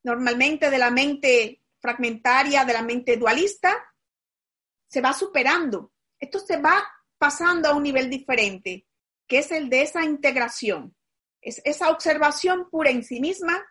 [0.02, 3.74] normalmente de la mente fragmentaria, de la mente dualista,
[4.88, 5.92] se va superando.
[6.18, 6.84] Esto se va
[7.18, 8.86] pasando a un nivel diferente,
[9.26, 10.94] que es el de esa integración.
[11.40, 13.64] Es esa observación pura en sí misma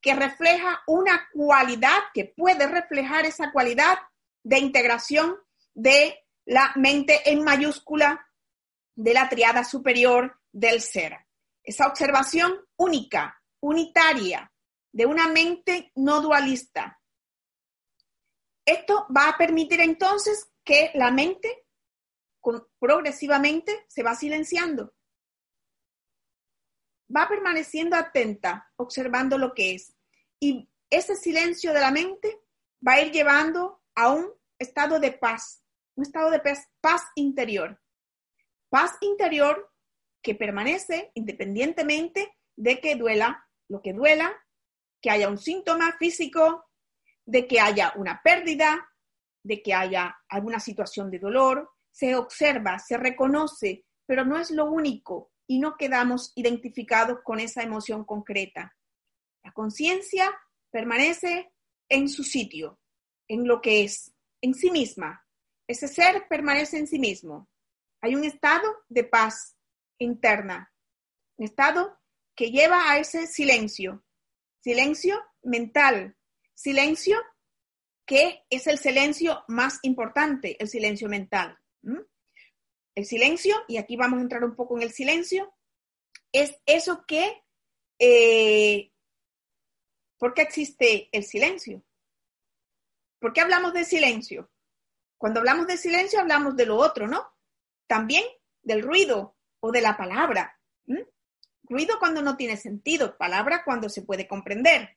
[0.00, 3.98] que refleja una cualidad, que puede reflejar esa cualidad
[4.44, 5.36] de integración
[5.74, 8.24] de la mente en mayúscula
[8.94, 11.26] de la triada superior del ser.
[11.62, 14.52] Esa observación única, unitaria,
[14.92, 16.95] de una mente no dualista.
[18.66, 21.66] Esto va a permitir entonces que la mente
[22.78, 24.92] progresivamente se va silenciando.
[27.14, 29.94] Va permaneciendo atenta, observando lo que es.
[30.40, 32.40] Y ese silencio de la mente
[32.86, 35.62] va a ir llevando a un estado de paz,
[35.94, 36.40] un estado de
[36.80, 37.80] paz, interior.
[38.68, 39.72] Paz interior
[40.22, 44.34] que permanece independientemente de que duela lo que duela
[45.00, 46.65] que haya un síntoma físico,
[47.26, 48.88] de que haya una pérdida,
[49.42, 54.66] de que haya alguna situación de dolor, se observa, se reconoce, pero no es lo
[54.66, 58.74] único y no quedamos identificados con esa emoción concreta.
[59.44, 60.34] La conciencia
[60.70, 61.52] permanece
[61.88, 62.80] en su sitio,
[63.28, 65.24] en lo que es, en sí misma.
[65.68, 67.48] Ese ser permanece en sí mismo.
[68.00, 69.56] Hay un estado de paz
[69.98, 70.72] interna,
[71.36, 71.98] un estado
[72.34, 74.04] que lleva a ese silencio,
[74.66, 76.15] Silencio mental.
[76.56, 77.22] Silencio
[78.06, 81.58] que es el silencio más importante, el silencio mental.
[82.94, 85.52] El silencio, y aquí vamos a entrar un poco en el silencio,
[86.32, 87.42] es eso que...
[87.98, 88.92] Eh,
[90.18, 91.84] ¿Por qué existe el silencio?
[93.18, 94.50] ¿Por qué hablamos de silencio?
[95.18, 97.34] Cuando hablamos de silencio hablamos de lo otro, ¿no?
[97.86, 98.24] También
[98.62, 100.58] del ruido o de la palabra.
[101.64, 104.96] Ruido cuando no tiene sentido, palabra cuando se puede comprender.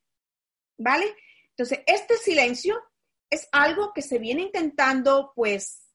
[0.77, 1.15] ¿Vale?
[1.59, 2.81] Entonces, este silencio
[3.29, 5.89] es algo que se viene intentando, pues,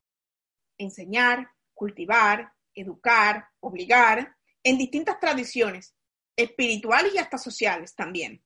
[0.76, 5.94] enseñar, cultivar, educar, obligar en distintas tradiciones,
[6.36, 8.44] espirituales y hasta sociales también.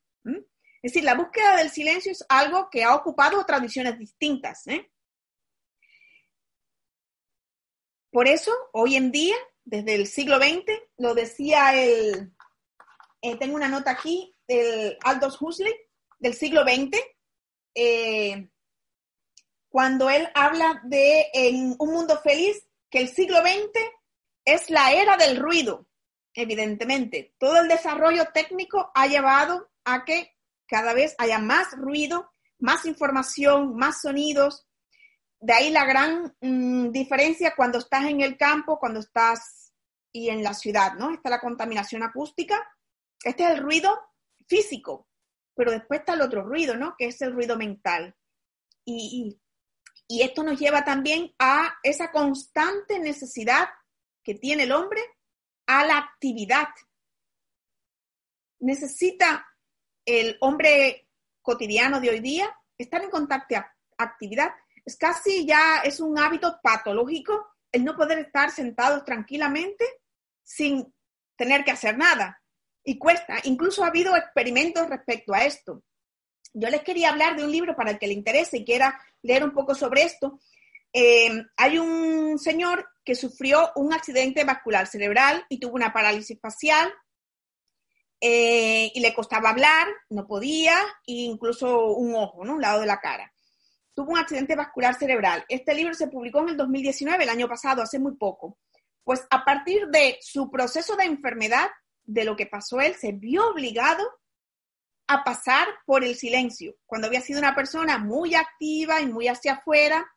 [0.80, 4.68] Es decir, la búsqueda del silencio es algo que ha ocupado tradiciones distintas.
[4.68, 4.88] ¿eh?
[8.12, 12.32] Por eso, hoy en día, desde el siglo XX, lo decía el,
[13.22, 15.74] eh, tengo una nota aquí del Aldous Huxley,
[16.18, 16.98] del siglo XX,
[17.74, 18.48] eh,
[19.68, 23.70] cuando él habla de en un mundo feliz, que el siglo XX
[24.44, 25.86] es la era del ruido,
[26.34, 27.34] evidentemente.
[27.38, 33.76] Todo el desarrollo técnico ha llevado a que cada vez haya más ruido, más información,
[33.76, 34.66] más sonidos.
[35.40, 39.72] De ahí la gran mm, diferencia cuando estás en el campo, cuando estás
[40.12, 41.12] y en la ciudad, ¿no?
[41.12, 42.66] Está la contaminación acústica,
[43.22, 43.98] este es el ruido
[44.46, 45.07] físico,
[45.58, 46.94] pero después está el otro ruido, ¿no?
[46.96, 48.14] Que es el ruido mental.
[48.84, 49.36] Y,
[50.06, 53.68] y esto nos lleva también a esa constante necesidad
[54.22, 55.00] que tiene el hombre
[55.66, 56.68] a la actividad.
[58.60, 59.48] Necesita
[60.06, 61.08] el hombre
[61.42, 63.56] cotidiano de hoy día estar en contacto,
[63.98, 64.52] actividad.
[64.84, 69.84] Es casi ya, es un hábito patológico el no poder estar sentados tranquilamente
[70.44, 70.94] sin
[71.36, 72.40] tener que hacer nada.
[72.84, 73.36] Y cuesta.
[73.44, 75.82] Incluso ha habido experimentos respecto a esto.
[76.54, 79.44] Yo les quería hablar de un libro para el que le interese y quiera leer
[79.44, 80.40] un poco sobre esto.
[80.92, 86.90] Eh, hay un señor que sufrió un accidente vascular cerebral y tuvo una parálisis facial
[88.20, 90.76] eh, y le costaba hablar, no podía,
[91.06, 92.54] e incluso un ojo, ¿no?
[92.54, 93.32] Un lado de la cara
[93.98, 95.44] tuvo un accidente vascular cerebral.
[95.48, 98.56] Este libro se publicó en el 2019, el año pasado, hace muy poco.
[99.02, 101.66] Pues a partir de su proceso de enfermedad,
[102.08, 104.02] de lo que pasó él, se vio obligado
[105.06, 106.74] a pasar por el silencio.
[106.86, 110.10] Cuando había sido una persona muy activa y muy hacia afuera,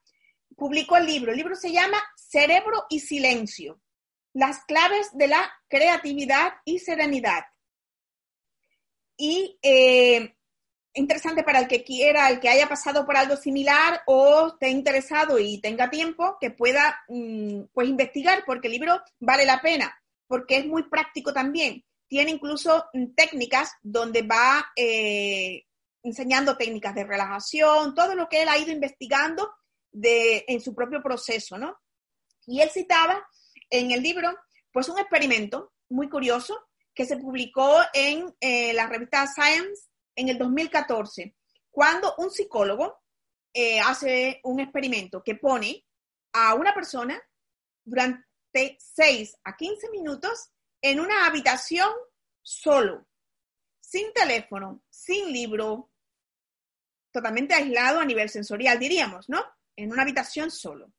[0.55, 1.31] publicó el libro.
[1.31, 3.81] El libro se llama Cerebro y Silencio,
[4.33, 7.43] las claves de la creatividad y serenidad.
[9.17, 10.33] Y eh,
[10.93, 15.39] interesante para el que quiera, el que haya pasado por algo similar o esté interesado
[15.39, 20.00] y tenga tiempo, que pueda mm, pues investigar, porque el libro vale la pena,
[20.31, 21.83] porque es muy práctico también.
[22.07, 25.65] Tiene incluso mm, técnicas donde va eh,
[26.01, 29.51] enseñando técnicas de relajación, todo lo que él ha ido investigando
[29.91, 31.77] de, en su propio proceso, ¿no?
[32.47, 33.27] Y él citaba
[33.69, 34.33] en el libro,
[34.71, 36.57] pues un experimento muy curioso
[36.93, 41.35] que se publicó en eh, la revista Science en el 2014,
[41.69, 43.01] cuando un psicólogo
[43.53, 45.85] eh, hace un experimento que pone
[46.31, 47.21] a una persona
[47.83, 51.89] durante 6 a 15 minutos en una habitación
[52.41, 53.07] solo,
[53.79, 55.91] sin teléfono, sin libro,
[57.11, 59.43] totalmente aislado a nivel sensorial, diríamos, ¿no?
[59.75, 60.93] En una habitación solo.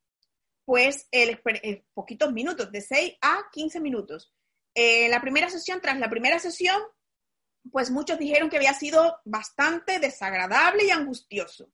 [0.64, 4.32] Pues el, eh, poquitos minutos, de 6 a 15 minutos.
[4.74, 6.80] En la primera sesión, tras la primera sesión,
[7.70, 11.70] pues muchos dijeron que había sido bastante desagradable y angustioso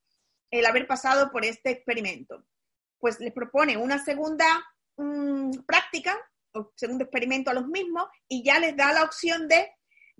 [0.51, 2.45] el haber pasado por este experimento.
[2.99, 4.47] Pues les propone una segunda
[4.99, 6.17] mm, práctica
[6.53, 9.73] o segundo experimento a los mismos y ya les da la opción de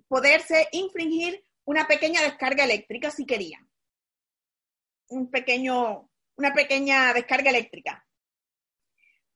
[0.07, 3.69] poderse infringir una pequeña descarga eléctrica si querían.
[5.09, 8.07] Un pequeño, una pequeña descarga eléctrica.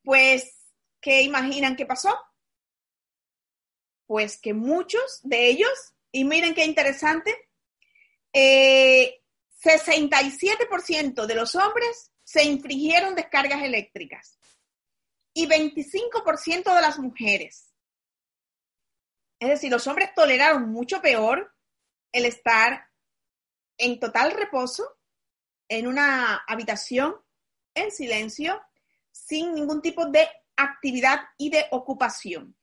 [0.02, 2.12] Pues, ¿qué imaginan que pasó?
[4.06, 7.34] Pues que muchos de ellos y miren qué interesante,
[8.32, 14.38] 67% eh, de los hombres se infringieron descargas eléctricas
[15.34, 17.74] y 25% de las mujeres.
[19.40, 21.52] Es decir, los hombres toleraron mucho peor
[22.12, 22.88] el estar
[23.76, 24.88] en total reposo
[25.68, 27.16] en una habitación
[27.74, 28.62] en silencio
[29.10, 30.26] sin ningún tipo de
[30.56, 32.56] actividad y de ocupación.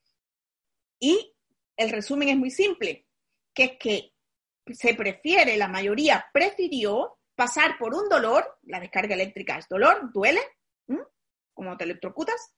[0.99, 1.35] Y
[1.75, 3.07] el resumen es muy simple
[3.53, 4.13] que es que
[4.73, 10.41] se prefiere, la mayoría prefirió pasar por un dolor, la descarga eléctrica es dolor, duele,
[11.53, 12.53] como te electrocutas,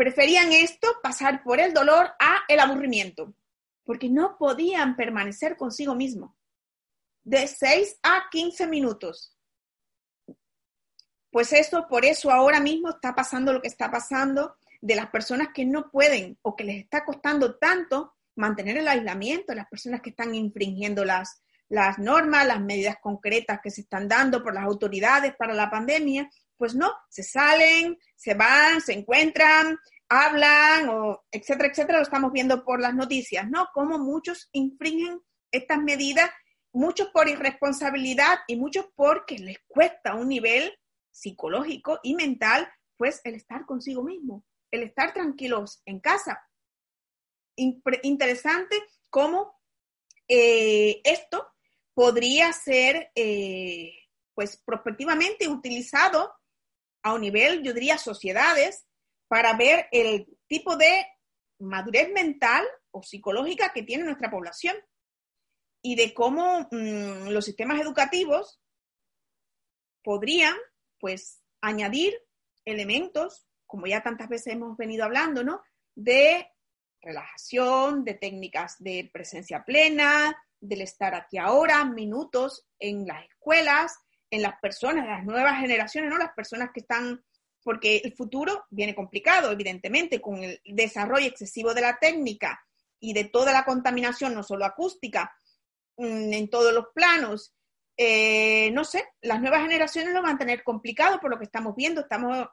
[0.00, 3.34] preferían esto, pasar por el dolor a el aburrimiento,
[3.84, 6.38] porque no podían permanecer consigo mismo.
[7.22, 9.36] De 6 a 15 minutos.
[11.30, 15.48] Pues eso, por eso ahora mismo está pasando lo que está pasando de las personas
[15.54, 20.10] que no pueden o que les está costando tanto mantener el aislamiento, las personas que
[20.10, 25.34] están infringiendo las, las normas, las medidas concretas que se están dando por las autoridades
[25.36, 31.98] para la pandemia, pues no, se salen, se van, se encuentran, hablan, o etcétera, etcétera,
[31.98, 33.68] lo estamos viendo por las noticias, ¿no?
[33.72, 36.28] Como muchos infringen estas medidas,
[36.72, 40.76] muchos por irresponsabilidad y muchos porque les cuesta un nivel
[41.12, 46.44] psicológico y mental, pues el estar consigo mismo, el estar tranquilos en casa,
[47.56, 48.76] interesante
[49.08, 49.60] cómo
[50.26, 51.49] eh, esto
[52.00, 53.92] podría ser, eh,
[54.32, 56.32] pues, prospectivamente utilizado
[57.02, 58.86] a un nivel, yo diría, sociedades,
[59.28, 61.06] para ver el tipo de
[61.58, 64.74] madurez mental o psicológica que tiene nuestra población
[65.82, 68.62] y de cómo mm, los sistemas educativos
[70.02, 70.56] podrían,
[71.00, 72.14] pues, añadir
[72.64, 75.60] elementos, como ya tantas veces hemos venido hablando, ¿no?
[75.94, 76.50] De
[77.02, 83.98] relajación, de técnicas de presencia plena, del estar aquí ahora, minutos en las escuelas,
[84.30, 86.18] en las personas, las nuevas generaciones, ¿no?
[86.18, 87.24] Las personas que están,
[87.62, 92.60] porque el futuro viene complicado, evidentemente, con el desarrollo excesivo de la técnica
[93.00, 95.34] y de toda la contaminación, no solo acústica,
[95.96, 97.54] mm, en todos los planos.
[97.96, 101.74] Eh, no sé, las nuevas generaciones lo van a tener complicado por lo que estamos
[101.74, 102.02] viendo.
[102.02, 102.46] Estamos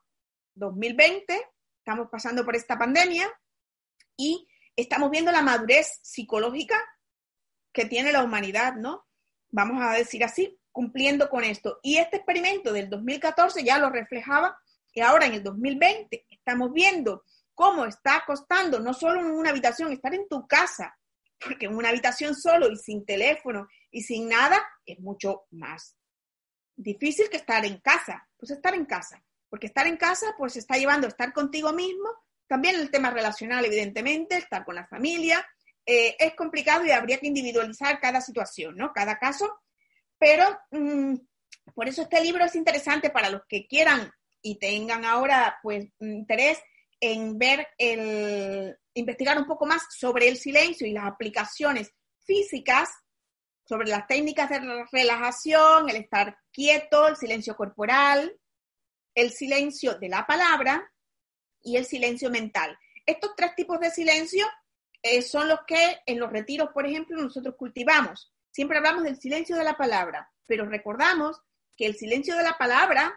[0.55, 1.39] 2020,
[1.79, 3.29] estamos pasando por esta pandemia,
[4.17, 6.83] y estamos viendo la madurez psicológica
[7.77, 9.05] que tiene la humanidad, ¿no?
[9.51, 11.79] Vamos a decir así, cumpliendo con esto.
[11.83, 14.57] Y este experimento del 2014 ya lo reflejaba
[14.93, 17.23] y ahora en el 2020 estamos viendo
[17.53, 20.97] cómo está costando, no solo en una habitación, estar en tu casa,
[21.39, 25.95] porque en una habitación solo y sin teléfono y sin nada es mucho más
[26.75, 28.27] difícil que estar en casa.
[28.37, 32.09] Pues estar en casa, porque estar en casa pues está llevando a estar contigo mismo
[32.47, 35.45] también el tema relacional, evidentemente, estar con la familia.
[35.89, 38.91] Eh, es complicado y habría que individualizar cada situación, ¿no?
[38.91, 39.61] Cada caso.
[40.19, 41.15] Pero mm,
[41.73, 44.11] por eso este libro es interesante para los que quieran
[44.41, 46.59] y tengan ahora, pues, interés
[46.99, 51.93] en ver el, investigar un poco más sobre el silencio y las aplicaciones
[52.25, 52.89] físicas,
[53.63, 54.59] sobre las técnicas de
[54.91, 58.37] relajación, el estar quieto, el silencio corporal,
[59.15, 60.91] el silencio de la palabra
[61.61, 62.77] y el silencio mental.
[63.05, 64.45] Estos tres tipos de silencio
[65.01, 68.33] eh, son los que en los retiros, por ejemplo, nosotros cultivamos.
[68.51, 71.39] Siempre hablamos del silencio de la palabra, pero recordamos
[71.75, 73.15] que el silencio de la palabra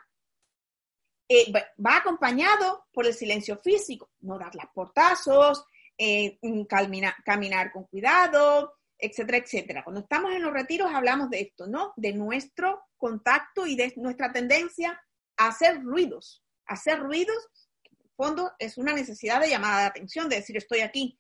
[1.29, 5.65] eh, va acompañado por el silencio físico, no dar las portazos,
[5.97, 9.85] eh, caminar con cuidado, etcétera, etcétera.
[9.85, 11.93] Cuando estamos en los retiros hablamos de esto, ¿no?
[11.97, 15.01] De nuestro contacto y de nuestra tendencia
[15.37, 16.43] a hacer ruidos.
[16.67, 17.49] Hacer ruidos,
[17.85, 21.19] en fondo, es una necesidad de llamada de atención, de decir estoy aquí,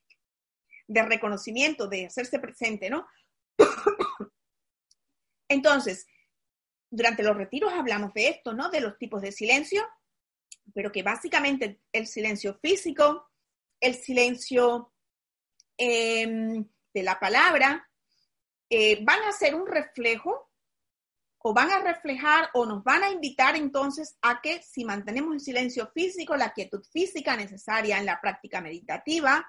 [0.91, 3.07] de reconocimiento, de hacerse presente, ¿no?
[5.49, 6.05] Entonces,
[6.91, 8.70] durante los retiros hablamos de esto, ¿no?
[8.70, 9.86] De los tipos de silencio,
[10.74, 13.30] pero que básicamente el silencio físico,
[13.80, 14.93] el silencio
[15.78, 17.88] em, de la palabra,
[18.68, 20.51] eh, van a ser un reflejo
[21.38, 25.41] o van a reflejar o nos van a invitar entonces a que si mantenemos el
[25.41, 29.49] silencio físico, la quietud física necesaria en la práctica meditativa,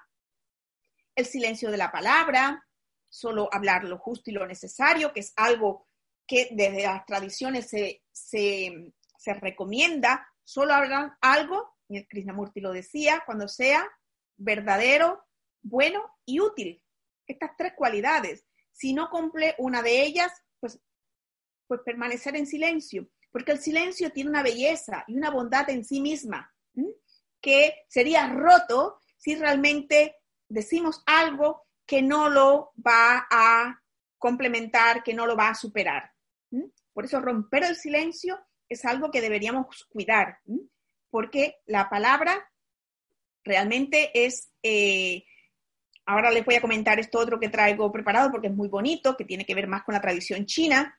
[1.14, 2.66] el silencio de la palabra,
[3.08, 5.86] solo hablar lo justo y lo necesario, que es algo
[6.26, 13.22] que desde las tradiciones se, se, se recomienda, solo hablar algo, y Krishnamurti lo decía,
[13.26, 13.86] cuando sea
[14.36, 15.24] verdadero,
[15.62, 16.82] bueno y útil.
[17.26, 18.46] Estas tres cualidades.
[18.72, 20.80] Si no cumple una de ellas, pues,
[21.66, 26.00] pues permanecer en silencio, porque el silencio tiene una belleza y una bondad en sí
[26.00, 26.50] misma,
[27.40, 30.16] que sería roto si realmente
[30.52, 33.80] decimos algo que no lo va a
[34.18, 36.12] complementar, que no lo va a superar.
[36.92, 38.38] Por eso romper el silencio
[38.68, 40.38] es algo que deberíamos cuidar,
[41.10, 42.48] porque la palabra
[43.44, 45.24] realmente es, eh,
[46.06, 49.24] ahora les voy a comentar esto otro que traigo preparado porque es muy bonito, que
[49.24, 50.98] tiene que ver más con la tradición china,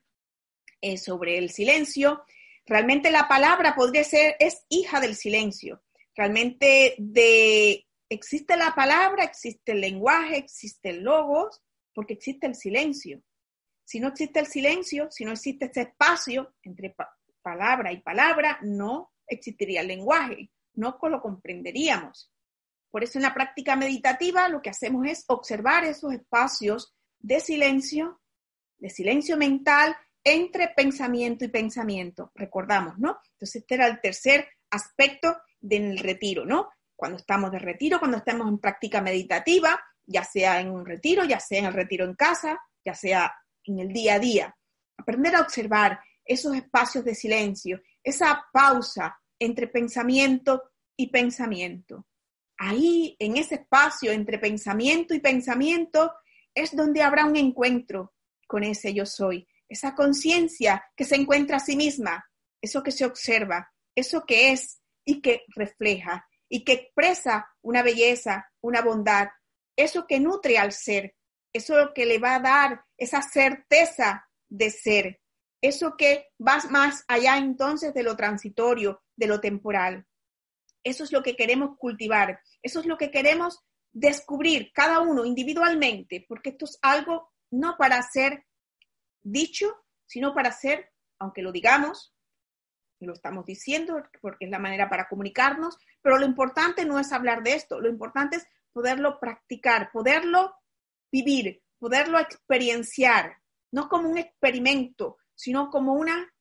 [0.82, 2.24] eh, sobre el silencio.
[2.66, 5.84] Realmente la palabra podría ser, es hija del silencio.
[6.16, 11.61] Realmente de, existe la palabra, existe el lenguaje, existe el logos,
[11.93, 13.22] porque existe el silencio.
[13.86, 16.95] Si no existe el silencio, si no existe ese espacio entre
[17.41, 22.32] palabra y palabra, no existiría el lenguaje, no lo comprenderíamos.
[22.89, 28.22] Por eso en la práctica meditativa lo que hacemos es observar esos espacios de silencio,
[28.78, 32.32] de silencio mental entre pensamiento y pensamiento.
[32.36, 33.20] Recordamos, ¿no?
[33.34, 36.70] Entonces este era el tercer aspecto del retiro, ¿no?
[37.04, 41.38] Cuando estamos de retiro, cuando estamos en práctica meditativa, ya sea en un retiro, ya
[41.38, 43.36] sea en el retiro en casa, ya sea
[43.66, 44.56] en el día a día.
[44.95, 52.08] Aprender a observar esos espacios de silencio, esa pausa entre pensamiento y pensamiento
[52.58, 56.14] ahí, en ese espacio entre pensamiento y pensamiento,
[56.56, 58.14] es donde habrá un encuentro
[58.47, 62.24] con ese yo soy, esa conciencia que se encuentra a sí misma,
[62.62, 68.47] eso que se observa, eso que es y que refleja y que expresa una belleza,
[68.62, 69.30] una bondad,
[69.76, 71.16] eso que nutre al ser,
[71.51, 75.20] eso que le va a dar esa certeza de ser,
[75.64, 80.06] eso que va más allá entonces de lo transitorio, de lo temporal.
[80.84, 83.60] Eso es lo que queremos cultivar, eso es lo que queremos
[83.91, 88.45] descubrir cada uno individualmente, porque esto es algo no para ser
[89.24, 89.74] dicho,
[90.06, 92.12] sino para ser, aunque lo digamos,
[93.06, 97.43] lo estamos diciendo porque es la manera para comunicarnos, pero lo importante no es hablar
[97.43, 100.56] de esto, lo importante es poderlo practicar, poderlo
[101.12, 103.38] vivir, poderlo experienciar,
[103.72, 106.34] no como un experimento, sino como una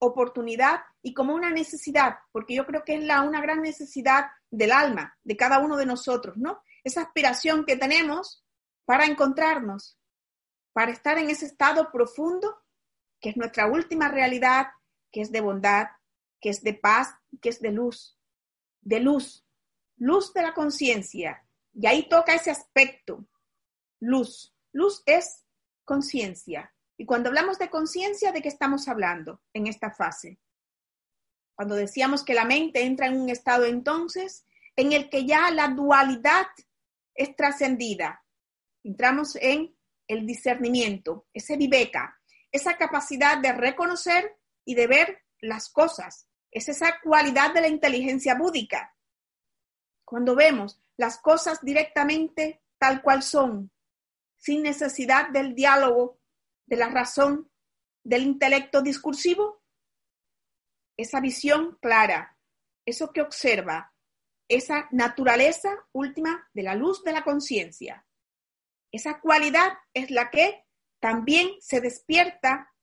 [0.00, 4.72] oportunidad y como una necesidad, porque yo creo que es la, una gran necesidad del
[4.72, 6.62] alma, de cada uno de nosotros, ¿no?
[6.84, 8.44] Esa aspiración que tenemos
[8.84, 9.98] para encontrarnos,
[10.72, 12.56] para estar en ese estado profundo,
[13.20, 14.68] que es nuestra última realidad,
[15.12, 15.88] que es de bondad,
[16.40, 18.18] que es de paz, que es de luz,
[18.80, 19.44] de luz,
[19.96, 21.44] luz de la conciencia.
[21.74, 23.26] Y ahí toca ese aspecto,
[24.00, 24.54] luz.
[24.72, 25.44] Luz es
[25.84, 30.40] conciencia, y cuando hablamos de conciencia, ¿de qué estamos hablando en esta fase?
[31.54, 34.44] Cuando decíamos que la mente entra en un estado entonces
[34.74, 36.46] en el que ya la dualidad
[37.14, 38.24] es trascendida.
[38.82, 39.76] Entramos en
[40.08, 44.36] el discernimiento, ese viveka, esa capacidad de reconocer
[44.68, 46.28] y de ver las cosas.
[46.50, 48.94] Es esa cualidad de la inteligencia búdica.
[50.04, 53.70] Cuando vemos las cosas directamente tal cual son,
[54.36, 56.20] sin necesidad del diálogo
[56.66, 57.50] de la razón
[58.04, 59.62] del intelecto discursivo?
[60.98, 62.36] Esa visión clara,
[62.84, 63.94] eso que observa,
[64.48, 68.06] esa naturaleza última de la luz de la conciencia.
[68.92, 70.66] Esa cualidad es la que
[71.00, 72.74] también se despierta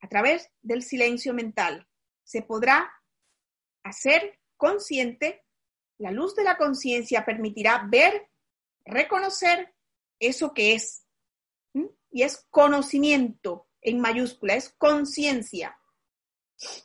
[0.00, 1.86] a través del silencio mental.
[2.24, 2.90] Se podrá
[3.82, 5.44] hacer consciente,
[5.98, 8.28] la luz de la conciencia permitirá ver,
[8.84, 9.74] reconocer
[10.18, 11.06] eso que es
[12.12, 15.78] y es conocimiento en mayúscula, es conciencia.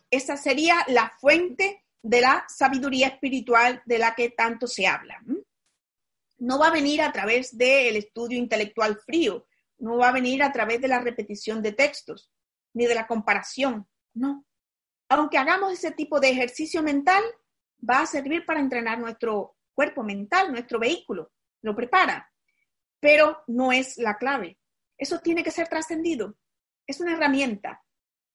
[0.10, 5.22] Esa sería la fuente de la sabiduría espiritual de la que tanto se habla.
[6.38, 9.48] No va a venir a través del estudio intelectual frío,
[9.80, 12.32] no va a venir a través de la repetición de textos,
[12.76, 14.46] ni de la comparación, no.
[15.10, 17.24] Aunque hagamos ese tipo de ejercicio mental,
[17.88, 22.32] va a servir para entrenar nuestro cuerpo mental, nuestro vehículo, lo prepara,
[23.00, 24.60] pero no es la clave.
[24.98, 26.38] Eso tiene que ser trascendido.
[26.86, 27.84] Es una herramienta,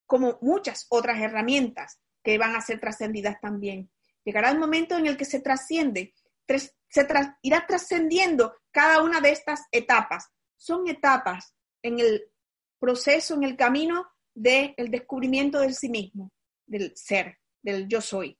[0.05, 3.91] como muchas otras herramientas que van a ser trascendidas también.
[4.23, 6.13] Llegará el momento en el que se trasciende,
[6.47, 7.07] se
[7.41, 10.29] irá trascendiendo cada una de estas etapas.
[10.57, 12.31] Son etapas en el
[12.79, 16.31] proceso, en el camino del descubrimiento del sí mismo,
[16.65, 18.37] del ser, del yo soy.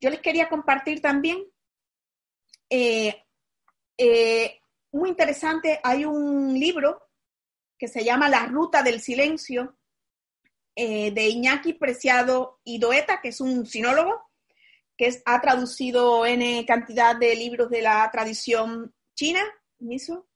[0.00, 1.44] Yo les quería compartir también,
[2.68, 3.24] eh,
[3.98, 4.60] eh,
[4.92, 7.08] muy interesante, hay un libro
[7.78, 9.78] que se llama La Ruta del Silencio,
[10.74, 14.30] eh, de Iñaki Preciado Idoeta, que es un sinólogo,
[14.96, 19.40] que ha traducido N cantidad de libros de la tradición china.
[19.78, 20.29] ¿Miso?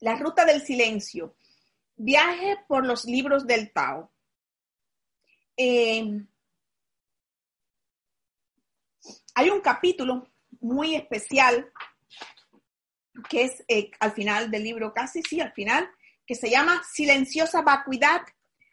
[0.00, 1.36] La Ruta del Silencio.
[1.96, 4.12] Viaje por los libros del Tao.
[5.56, 6.24] Eh,
[9.34, 10.28] hay un capítulo
[10.60, 11.72] muy especial
[13.28, 15.90] que es eh, al final del libro, casi sí, al final,
[16.26, 18.22] que se llama Silenciosa Vacuidad,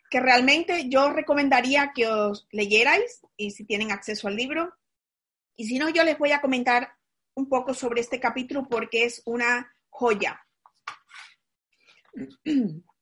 [0.09, 4.73] que realmente yo recomendaría que os leyerais y si tienen acceso al libro.
[5.55, 6.93] Y si no, yo les voy a comentar
[7.35, 10.45] un poco sobre este capítulo porque es una joya.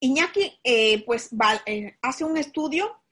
[0.00, 1.30] Iñaki eh, pues
[1.66, 3.02] eh, hace un estudio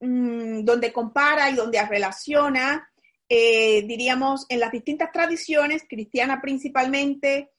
[0.00, 2.90] mm, donde compara y donde relaciona,
[3.28, 7.50] eh, diríamos, en las distintas tradiciones, cristianas principalmente,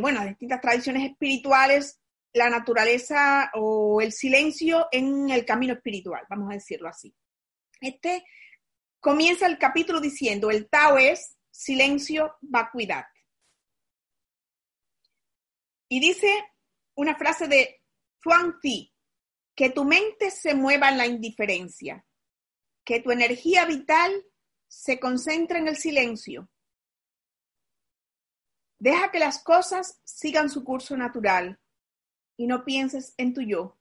[0.00, 2.00] bueno, las distintas tradiciones espirituales,
[2.32, 7.14] la naturaleza o el silencio en el camino espiritual, vamos a decirlo así.
[7.80, 8.24] Este
[9.04, 13.04] comienza el capítulo diciendo, el Tao es silencio, vacuidad.
[15.90, 16.32] Y dice
[16.94, 17.82] una frase de
[18.22, 18.58] Chuang
[19.54, 22.06] que tu mente se mueva en la indiferencia,
[22.82, 24.24] que tu energía vital
[24.68, 26.48] se concentre en el silencio.
[28.78, 31.60] Deja que las cosas sigan su curso natural
[32.38, 33.78] y no pienses en tu yo.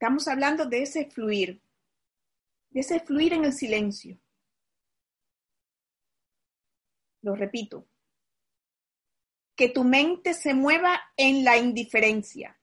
[0.00, 1.60] Estamos hablando de ese fluir,
[2.70, 4.16] de ese fluir en el silencio.
[7.20, 7.88] Lo repito,
[9.56, 12.60] que tu mente se mueva en la indiferencia.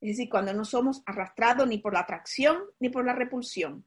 [0.00, 3.84] Es decir, cuando no somos arrastrados ni por la atracción ni por la repulsión.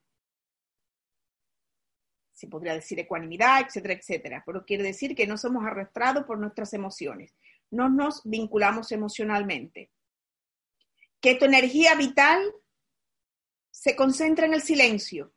[2.34, 6.74] Se podría decir ecuanimidad, etcétera, etcétera, pero quiere decir que no somos arrastrados por nuestras
[6.74, 7.34] emociones.
[7.72, 9.90] No nos vinculamos emocionalmente.
[11.22, 12.54] Que tu energía vital
[13.72, 15.34] se concentre en el silencio.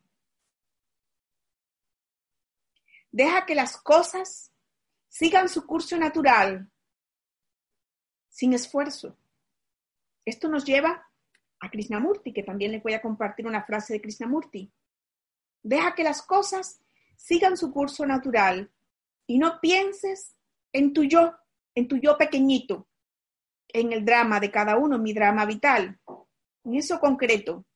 [3.11, 4.53] Deja que las cosas
[5.09, 6.71] sigan su curso natural,
[8.29, 9.19] sin esfuerzo.
[10.25, 11.11] Esto nos lleva
[11.59, 14.73] a Krishnamurti, que también les voy a compartir una frase de Krishnamurti.
[15.63, 16.81] Deja que las cosas
[17.17, 18.73] sigan su curso natural
[19.27, 20.37] y no pienses
[20.73, 21.37] en tu yo,
[21.75, 22.89] en tu yo pequeñito,
[23.73, 25.99] en el drama de cada uno, mi drama vital,
[26.65, 27.67] en eso concreto.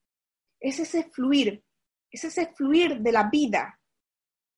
[0.61, 1.65] Es ese fluir,
[2.11, 3.81] es ese fluir de la vida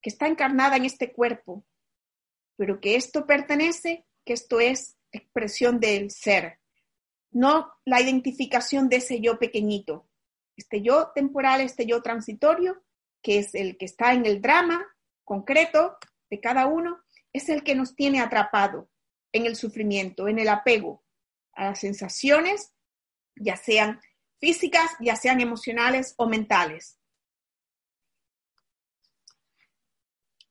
[0.00, 1.64] que está encarnada en este cuerpo,
[2.56, 6.60] pero que esto pertenece, que esto es expresión del ser,
[7.30, 10.08] no la identificación de ese yo pequeñito,
[10.56, 12.82] este yo temporal, este yo transitorio,
[13.22, 14.86] que es el que está en el drama
[15.24, 15.96] concreto
[16.30, 18.88] de cada uno, es el que nos tiene atrapado
[19.32, 21.05] en el sufrimiento, en el apego
[21.56, 22.72] a las sensaciones,
[23.34, 24.00] ya sean
[24.38, 26.98] físicas, ya sean emocionales o mentales.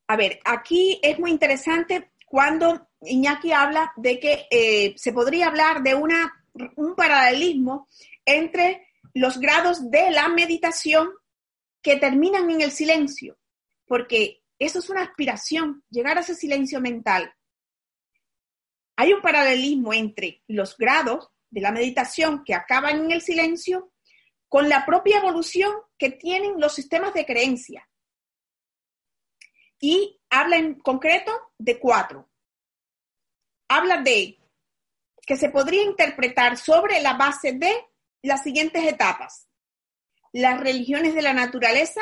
[0.08, 5.82] A ver, aquí es muy interesante cuando Iñaki habla de que eh, se podría hablar
[5.82, 6.46] de una,
[6.76, 7.88] un paralelismo
[8.24, 11.10] entre los grados de la meditación
[11.82, 13.38] que terminan en el silencio,
[13.88, 17.34] porque eso es una aspiración, llegar a ese silencio mental.
[18.96, 23.92] Hay un paralelismo entre los grados de la meditación que acaban en el silencio
[24.48, 27.88] con la propia evolución que tienen los sistemas de creencia
[29.80, 32.30] y habla en concreto de cuatro.
[33.68, 34.40] habla de
[35.26, 37.74] que se podría interpretar sobre la base de
[38.22, 39.48] las siguientes etapas.
[40.32, 42.02] Las religiones de la naturaleza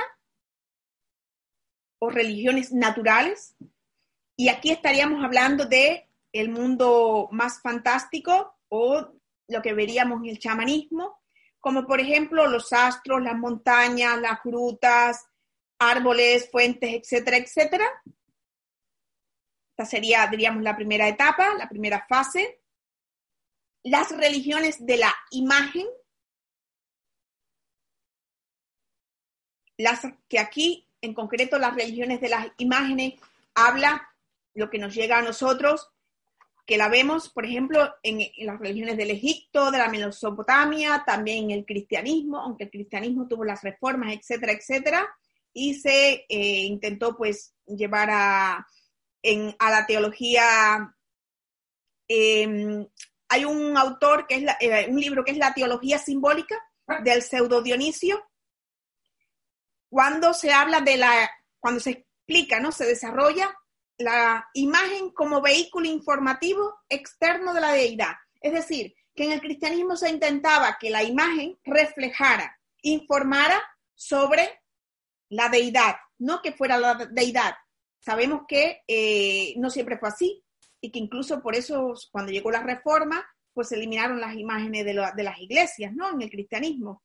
[2.00, 3.56] o religiones naturales.
[4.36, 9.14] Y aquí estaríamos hablando de el mundo más fantástico o
[9.48, 11.22] lo que veríamos en el chamanismo,
[11.60, 15.26] como por ejemplo los astros, las montañas, las frutas,
[15.80, 17.86] árboles, fuentes, etcétera, etcétera.
[19.72, 22.62] Esta sería, diríamos, la primera etapa, la primera fase.
[23.84, 25.88] Las religiones de la imagen,
[29.78, 33.20] las que aquí, en concreto, las religiones de las imágenes,
[33.56, 34.10] habla
[34.54, 35.92] lo que nos llega a nosotros,
[36.66, 41.52] que la vemos, por ejemplo, en, las religiones del Egipto, de la Mesopotamia, también en
[41.60, 45.08] el cristianismo, aunque el cristianismo tuvo las reformas, etcétera, etcétera,
[45.52, 50.96] y se eh, intentó pues llevar a, a la teología.
[52.08, 52.88] Em,
[53.30, 56.56] hay un autor que es eh, un libro que es La teología simbólica
[57.04, 58.24] del pseudo Dionisio.
[59.90, 62.72] Cuando se habla de la, cuando se explica, ¿no?
[62.72, 63.54] Se desarrolla
[64.04, 68.16] la imagen como vehículo informativo externo de la deidad.
[68.42, 73.62] Es decir, que en el cristianismo se intentaba que la imagen reflejara, informara
[73.96, 74.62] sobre
[75.30, 77.56] la deidad, no que fuera la deidad.
[78.00, 80.44] Sabemos que eh, no siempre fue así
[80.82, 84.94] y que incluso por eso cuando llegó la reforma, pues se eliminaron las imágenes de,
[85.16, 86.12] de las iglesias, ¿no?
[86.12, 87.04] En el cristianismo.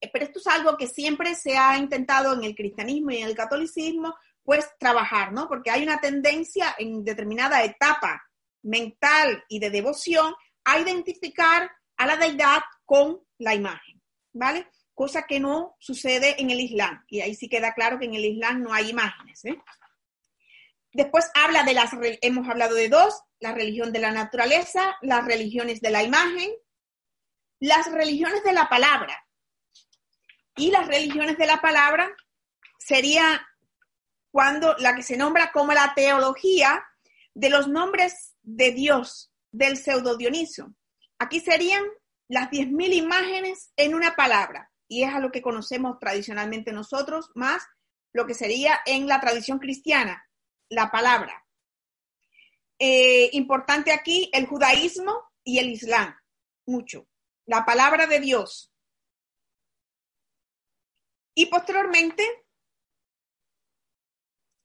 [0.00, 3.28] Eh, pero esto es algo que siempre se ha intentado en el cristianismo y en
[3.28, 4.14] el catolicismo
[4.44, 5.48] pues trabajar, ¿no?
[5.48, 8.22] Porque hay una tendencia en determinada etapa
[8.62, 10.34] mental y de devoción
[10.64, 14.68] a identificar a la deidad con la imagen, ¿vale?
[14.94, 17.04] Cosa que no sucede en el Islam.
[17.08, 19.44] Y ahí sí queda claro que en el Islam no hay imágenes.
[19.44, 19.60] ¿eh?
[20.92, 21.90] Después habla de las,
[22.20, 26.50] hemos hablado de dos, la religión de la naturaleza, las religiones de la imagen,
[27.60, 29.18] las religiones de la palabra.
[30.56, 32.14] Y las religiones de la palabra
[32.78, 33.44] sería
[34.34, 36.84] cuando la que se nombra como la teología
[37.34, 40.74] de los nombres de Dios del pseudo Dioniso.
[41.20, 41.84] Aquí serían
[42.26, 47.62] las 10.000 imágenes en una palabra, y es a lo que conocemos tradicionalmente nosotros, más
[48.12, 50.28] lo que sería en la tradición cristiana,
[50.68, 51.46] la palabra.
[52.80, 56.12] Eh, importante aquí el judaísmo y el islam,
[56.66, 57.06] mucho.
[57.46, 58.72] La palabra de Dios.
[61.36, 62.43] Y posteriormente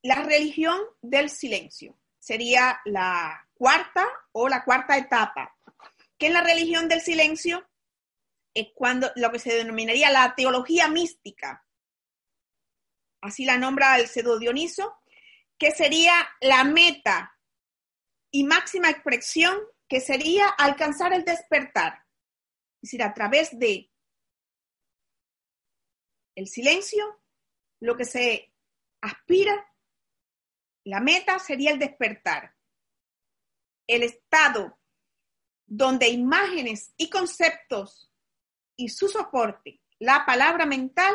[0.02, 5.56] la religión del silencio sería la cuarta o la cuarta etapa,
[6.18, 7.68] que en la religión del silencio
[8.54, 11.66] es cuando lo que se denominaría la teología mística,
[13.22, 14.98] así la nombra el Cedo Dioniso,
[15.58, 17.38] que sería la meta
[18.32, 22.06] y máxima expresión que sería alcanzar el despertar,
[22.76, 23.92] es decir, a través de
[26.36, 27.22] el silencio,
[27.82, 28.54] lo que se
[29.02, 29.69] aspira
[30.90, 32.56] la meta sería el despertar.
[33.88, 34.80] El estado
[35.68, 38.12] donde imágenes y conceptos
[38.76, 41.14] y su soporte, la palabra mental,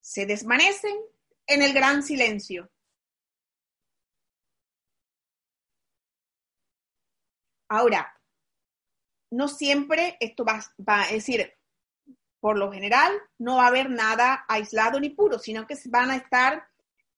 [0.00, 0.96] se desvanecen
[1.46, 2.68] en el gran silencio.
[7.68, 8.20] Ahora,
[9.30, 11.52] no siempre esto va, va, a decir,
[12.40, 16.16] por lo general, no va a haber nada aislado ni puro, sino que van a
[16.16, 16.68] estar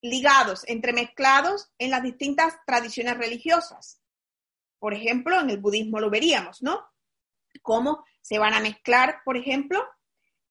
[0.02, 4.00] ligados, entremezclados en las distintas tradiciones religiosas.
[4.78, 6.84] Por ejemplo, en el budismo lo veríamos, ¿no?
[7.62, 9.84] Cómo se van a mezclar, por ejemplo,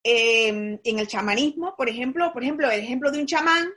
[0.04, 3.70] em, en el chamanismo, por ejemplo, por ejemplo, el ejemplo de un chamán,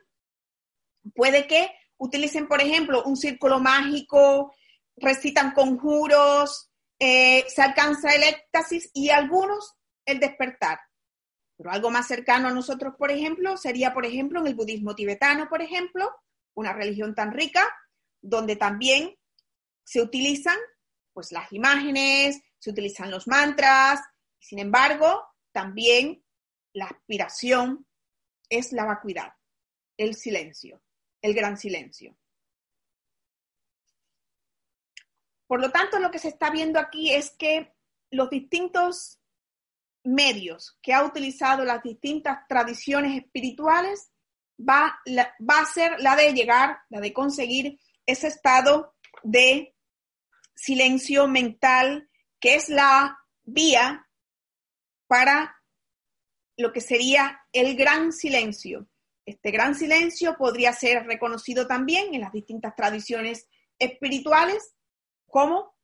[1.14, 4.54] puede que utilicen, por ejemplo, un círculo mágico,
[4.96, 10.80] recitan conjuros, eh, se alcanza el éxtasis y algunos el despertar.
[11.60, 15.46] Pero algo más cercano a nosotros, por ejemplo, sería, por ejemplo, en el budismo tibetano,
[15.50, 16.10] por ejemplo,
[16.54, 17.68] una religión tan rica,
[18.22, 19.14] donde también
[19.84, 20.56] se utilizan
[21.12, 24.00] pues las imágenes, se utilizan los mantras,
[24.38, 26.24] sin embargo, también
[26.72, 27.86] la aspiración
[28.48, 29.34] es la vacuidad,
[29.98, 30.82] el silencio,
[31.20, 32.16] el gran silencio.
[35.46, 37.74] Por lo tanto, lo que se está viendo aquí es que
[38.10, 39.19] los distintos
[40.04, 44.10] medios que ha utilizado las distintas tradiciones espirituales
[44.58, 49.74] va, va a ser la de llegar, la de conseguir ese estado de
[50.54, 54.06] silencio mental, que es la vía
[55.06, 55.56] para
[56.56, 58.88] lo que sería el gran silencio.
[59.24, 63.48] Este gran silencio podría ser reconocido también en las distintas tradiciones
[63.78, 64.74] espirituales
[65.26, 65.74] como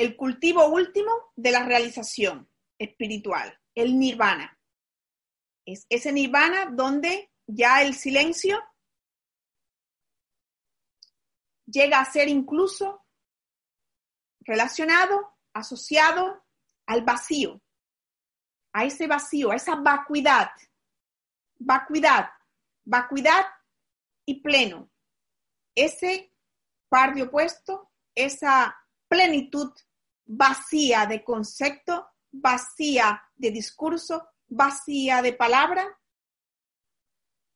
[0.00, 2.48] el cultivo último de la realización
[2.78, 4.58] espiritual, el nirvana.
[5.66, 8.58] Es ese nirvana donde ya el silencio
[11.66, 13.04] llega a ser incluso
[14.40, 16.46] relacionado, asociado
[16.86, 17.60] al vacío,
[18.72, 20.50] a ese vacío, a esa vacuidad,
[21.58, 22.30] vacuidad,
[22.86, 23.44] vacuidad
[24.24, 24.90] y pleno.
[25.74, 26.32] Ese
[26.88, 28.74] par de opuesto, esa
[29.08, 29.70] plenitud
[30.32, 35.84] vacía de concepto, vacía de discurso, vacía de palabra,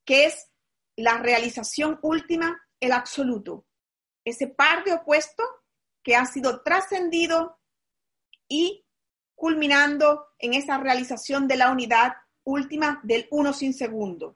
[0.03, 0.51] que es
[0.97, 3.65] la realización última, el absoluto.
[4.25, 5.43] Ese par de opuesto
[6.03, 7.59] que ha sido trascendido
[8.49, 8.85] y
[9.35, 14.35] culminando en esa realización de la unidad última del uno sin segundo.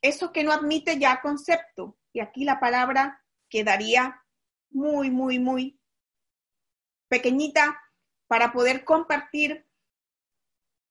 [0.00, 1.98] Eso que no admite ya concepto.
[2.14, 4.22] Y aquí la palabra quedaría
[4.70, 5.78] muy, muy, muy
[7.08, 7.80] pequeñita
[8.26, 9.66] para poder compartir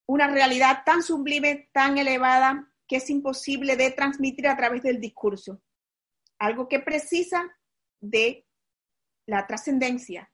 [0.05, 5.61] una realidad tan sublime, tan elevada, que es imposible de transmitir a través del discurso.
[6.37, 7.55] Algo que precisa
[8.01, 8.45] de
[9.25, 10.31] la trascendencia,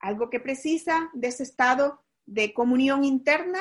[0.00, 3.60] algo que precisa de ese estado de comunión interna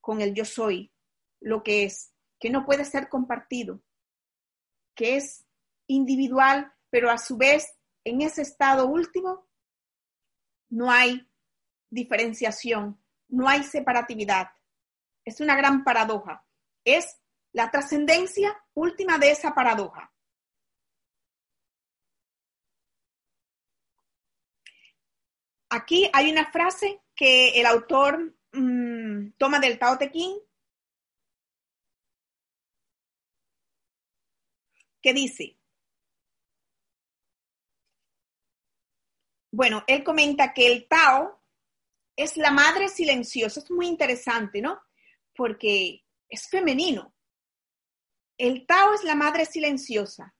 [0.00, 0.92] con el yo soy,
[1.40, 3.82] lo que es, que no puede ser compartido,
[4.94, 5.44] que es
[5.88, 9.43] individual, pero a su vez en ese estado último
[10.74, 11.24] no hay
[11.88, 14.48] diferenciación, no hay separatividad.
[15.24, 16.44] Es una gran paradoja.
[16.84, 17.20] Es
[17.52, 20.12] la trascendencia última de esa paradoja.
[25.70, 30.40] Aquí hay una frase que el autor mmm, toma del Tao Te Ching
[35.00, 35.56] que dice,
[39.54, 41.40] bueno, él comenta que el Tao
[42.16, 43.60] es la madre silenciosa.
[43.60, 44.82] es muy interesante, ¿no?
[45.32, 47.14] Porque es femenino.
[48.36, 50.34] El Tao es la madre silenciosa,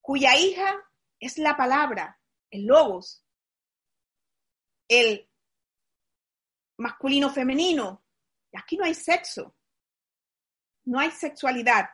[0.00, 0.80] cuya hija
[1.18, 2.20] es la palabra,
[2.50, 3.24] el logos,
[4.88, 5.28] el
[6.78, 8.04] masculino femenino.
[8.52, 9.56] Aquí no hay sexo,
[10.84, 11.90] no hay sexualidad.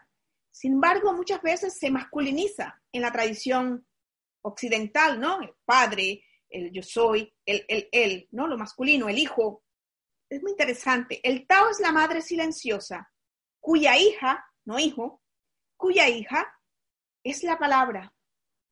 [0.50, 3.86] Sin embargo, muchas veces se masculiniza en la tradición
[4.42, 5.40] occidental, ¿no?
[5.40, 8.46] El padre, el yo soy, el, el, el, ¿no?
[8.46, 9.64] Lo masculino, el hijo.
[10.28, 11.20] Es muy interesante.
[11.22, 13.12] El Tao es la madre silenciosa,
[13.60, 15.22] cuya hija, no hijo,
[15.76, 16.52] cuya hija
[17.22, 18.14] es la palabra,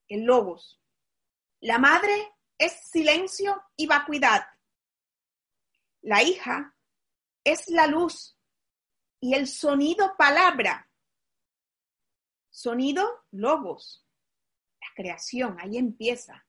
[0.08, 0.80] el logos.
[1.60, 4.46] La madre es silencio y vacuidad.
[6.02, 6.76] La hija
[7.42, 8.38] es la luz
[9.20, 10.90] y el sonido palabra.
[12.50, 14.06] Sonido logos.
[14.80, 16.43] La creación, ahí empieza.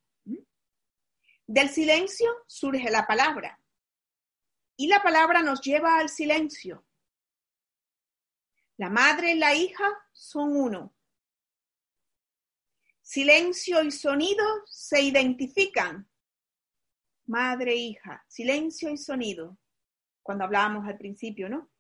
[1.48, 3.60] Del silencio surge la palabra.
[4.78, 6.86] Y la palabra nos lleva al silencio.
[8.78, 10.96] La madre y la hija son uno.
[13.02, 16.10] Silencio y sonido se identifican.
[17.28, 19.58] Madre e hija, silencio y sonido.
[20.24, 21.72] Cuando hablábamos al principio, ¿no?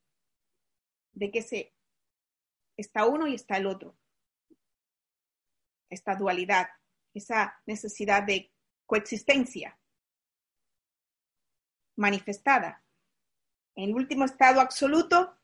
[1.11, 1.75] De que se
[2.77, 3.97] está uno y está el otro.
[5.89, 6.67] Esta dualidad,
[7.13, 8.54] esa necesidad de
[8.85, 9.79] coexistencia
[11.97, 12.83] manifestada.
[13.75, 15.37] En el último estado absoluto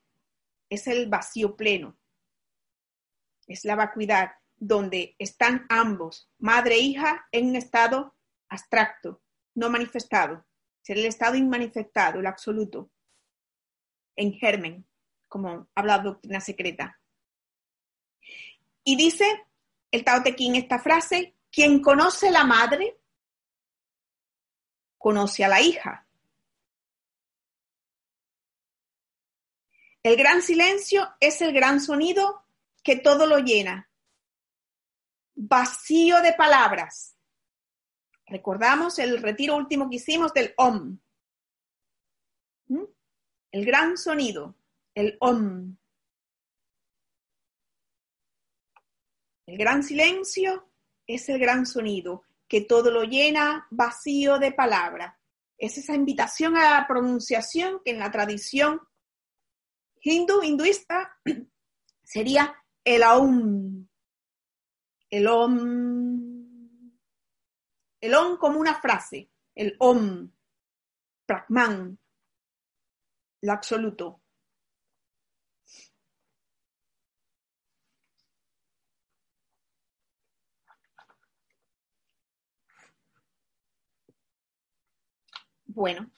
[0.70, 1.98] es el vacío pleno,
[3.48, 8.16] es la vacuidad, donde están ambos, madre e hija, en un estado
[8.48, 9.22] abstracto,
[9.56, 10.46] no manifestado.
[10.82, 12.92] Sería el estado inmanifestado, el absoluto,
[14.16, 14.88] en germen,
[15.28, 17.00] como habla la doctrina secreta.
[18.84, 19.46] Y dice
[19.92, 23.01] el Tao Te Ching esta frase, quien conoce la madre,
[25.02, 26.08] conoce a la hija.
[30.04, 32.46] El gran silencio es el gran sonido
[32.84, 33.90] que todo lo llena.
[35.34, 37.18] Vacío de palabras.
[38.28, 41.00] Recordamos el retiro último que hicimos del OM.
[42.68, 42.84] ¿Mm?
[43.52, 44.56] El gran sonido,
[44.94, 45.78] el OM.
[49.48, 50.70] El gran silencio
[51.08, 55.18] es el gran sonido que todo lo llena vacío de palabra.
[55.58, 58.82] Es esa invitación a la pronunciación que en la tradición
[60.02, 61.18] hindú, hinduista,
[62.04, 63.88] sería el aum.
[65.10, 66.46] El om.
[68.02, 69.32] El om como una frase.
[69.56, 70.30] El om.
[71.26, 71.98] Pragman.
[73.44, 74.21] Lo absoluto.
[85.82, 86.12] Bueno,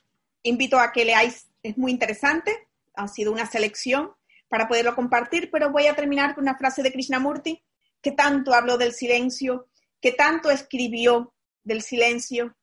[0.44, 4.12] invito a que leáis, es muy interesante, ha sido una selección
[4.50, 7.64] para poderlo compartir, pero voy a terminar con una frase de Krishnamurti
[8.02, 9.70] que tanto habló del silencio,
[10.02, 11.34] que tanto escribió
[11.64, 12.58] del silencio.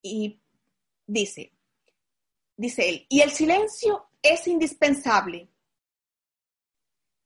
[0.00, 0.40] Y
[1.06, 1.52] dice,
[2.56, 5.50] dice él, y el silencio es indispensable.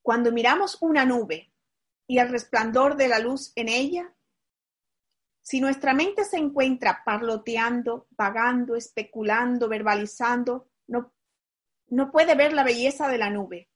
[0.02, 1.52] Cuando miramos una nube
[2.08, 4.12] y el resplandor de la luz en ella,
[5.42, 11.12] si nuestra mente se encuentra parloteando, vagando, especulando, verbalizando, no
[11.92, 13.68] no puede ver la belleza de la nube.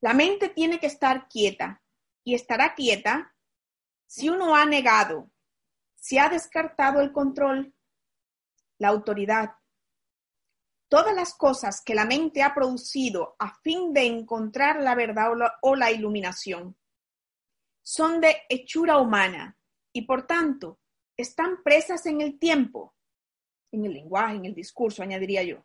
[0.00, 1.82] La mente tiene que estar quieta
[2.22, 3.34] y estará quieta
[4.06, 5.32] si uno ha negado,
[5.96, 7.74] si ha descartado el control,
[8.78, 9.56] la autoridad,
[10.88, 15.74] todas las cosas que la mente ha producido a fin de encontrar la verdad o
[15.74, 16.78] la, iluminación
[17.82, 19.58] son de hechura humana
[19.94, 20.80] y por tanto
[21.16, 22.96] están presas en el tiempo,
[23.70, 25.64] en el lenguaje, en el discurso, añadiría yo.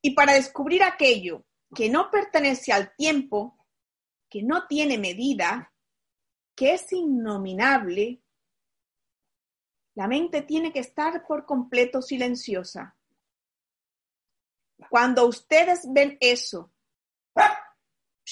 [0.00, 1.44] Y para descubrir aquello
[1.74, 3.58] que no pertenece al tiempo,
[4.30, 5.74] que no tiene medida,
[6.54, 8.22] que es innominable,
[9.96, 12.96] la mente tiene que estar por completo silenciosa.
[14.88, 16.72] Cuando ustedes ven eso,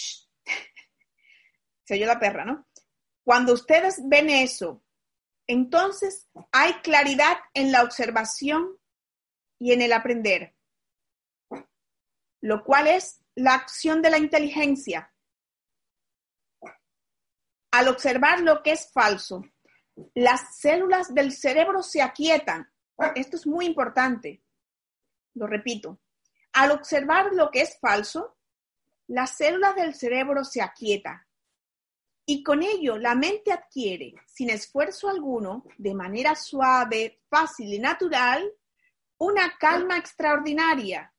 [1.85, 2.68] se oyó la perra, ¿no?
[3.29, 4.83] Cuando ustedes ven eso,
[5.47, 8.79] entonces hay claridad en la observación
[9.59, 10.55] y en el aprender
[12.41, 15.13] lo cual es la acción de la inteligencia.
[17.71, 19.45] Al observar lo que es falso,
[20.15, 22.73] las células del cerebro se aquietan.
[23.15, 24.43] Esto es muy importante.
[25.35, 26.01] Lo repito.
[26.53, 28.39] Al observar lo que es falso,
[29.07, 31.28] las células del cerebro se aquietan.
[32.29, 38.53] Y con ello la mente adquiere, sin esfuerzo alguno, de manera suave, fácil y natural,
[39.19, 41.13] una calma extraordinaria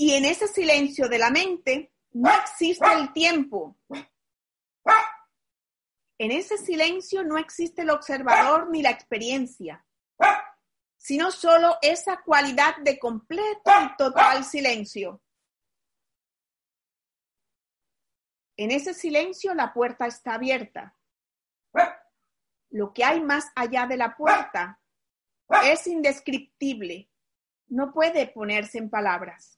[0.00, 3.76] Y en ese silencio de la mente no existe el tiempo.
[6.16, 9.84] En ese silencio no existe el observador ni la experiencia,
[10.96, 15.20] sino solo esa cualidad de completo y total silencio.
[18.58, 20.96] En ese silencio la puerta está abierta.
[22.70, 24.80] Lo que hay más allá de la puerta
[25.64, 27.08] es indescriptible,
[27.68, 29.57] no puede ponerse en palabras.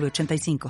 [0.00, 0.58] 85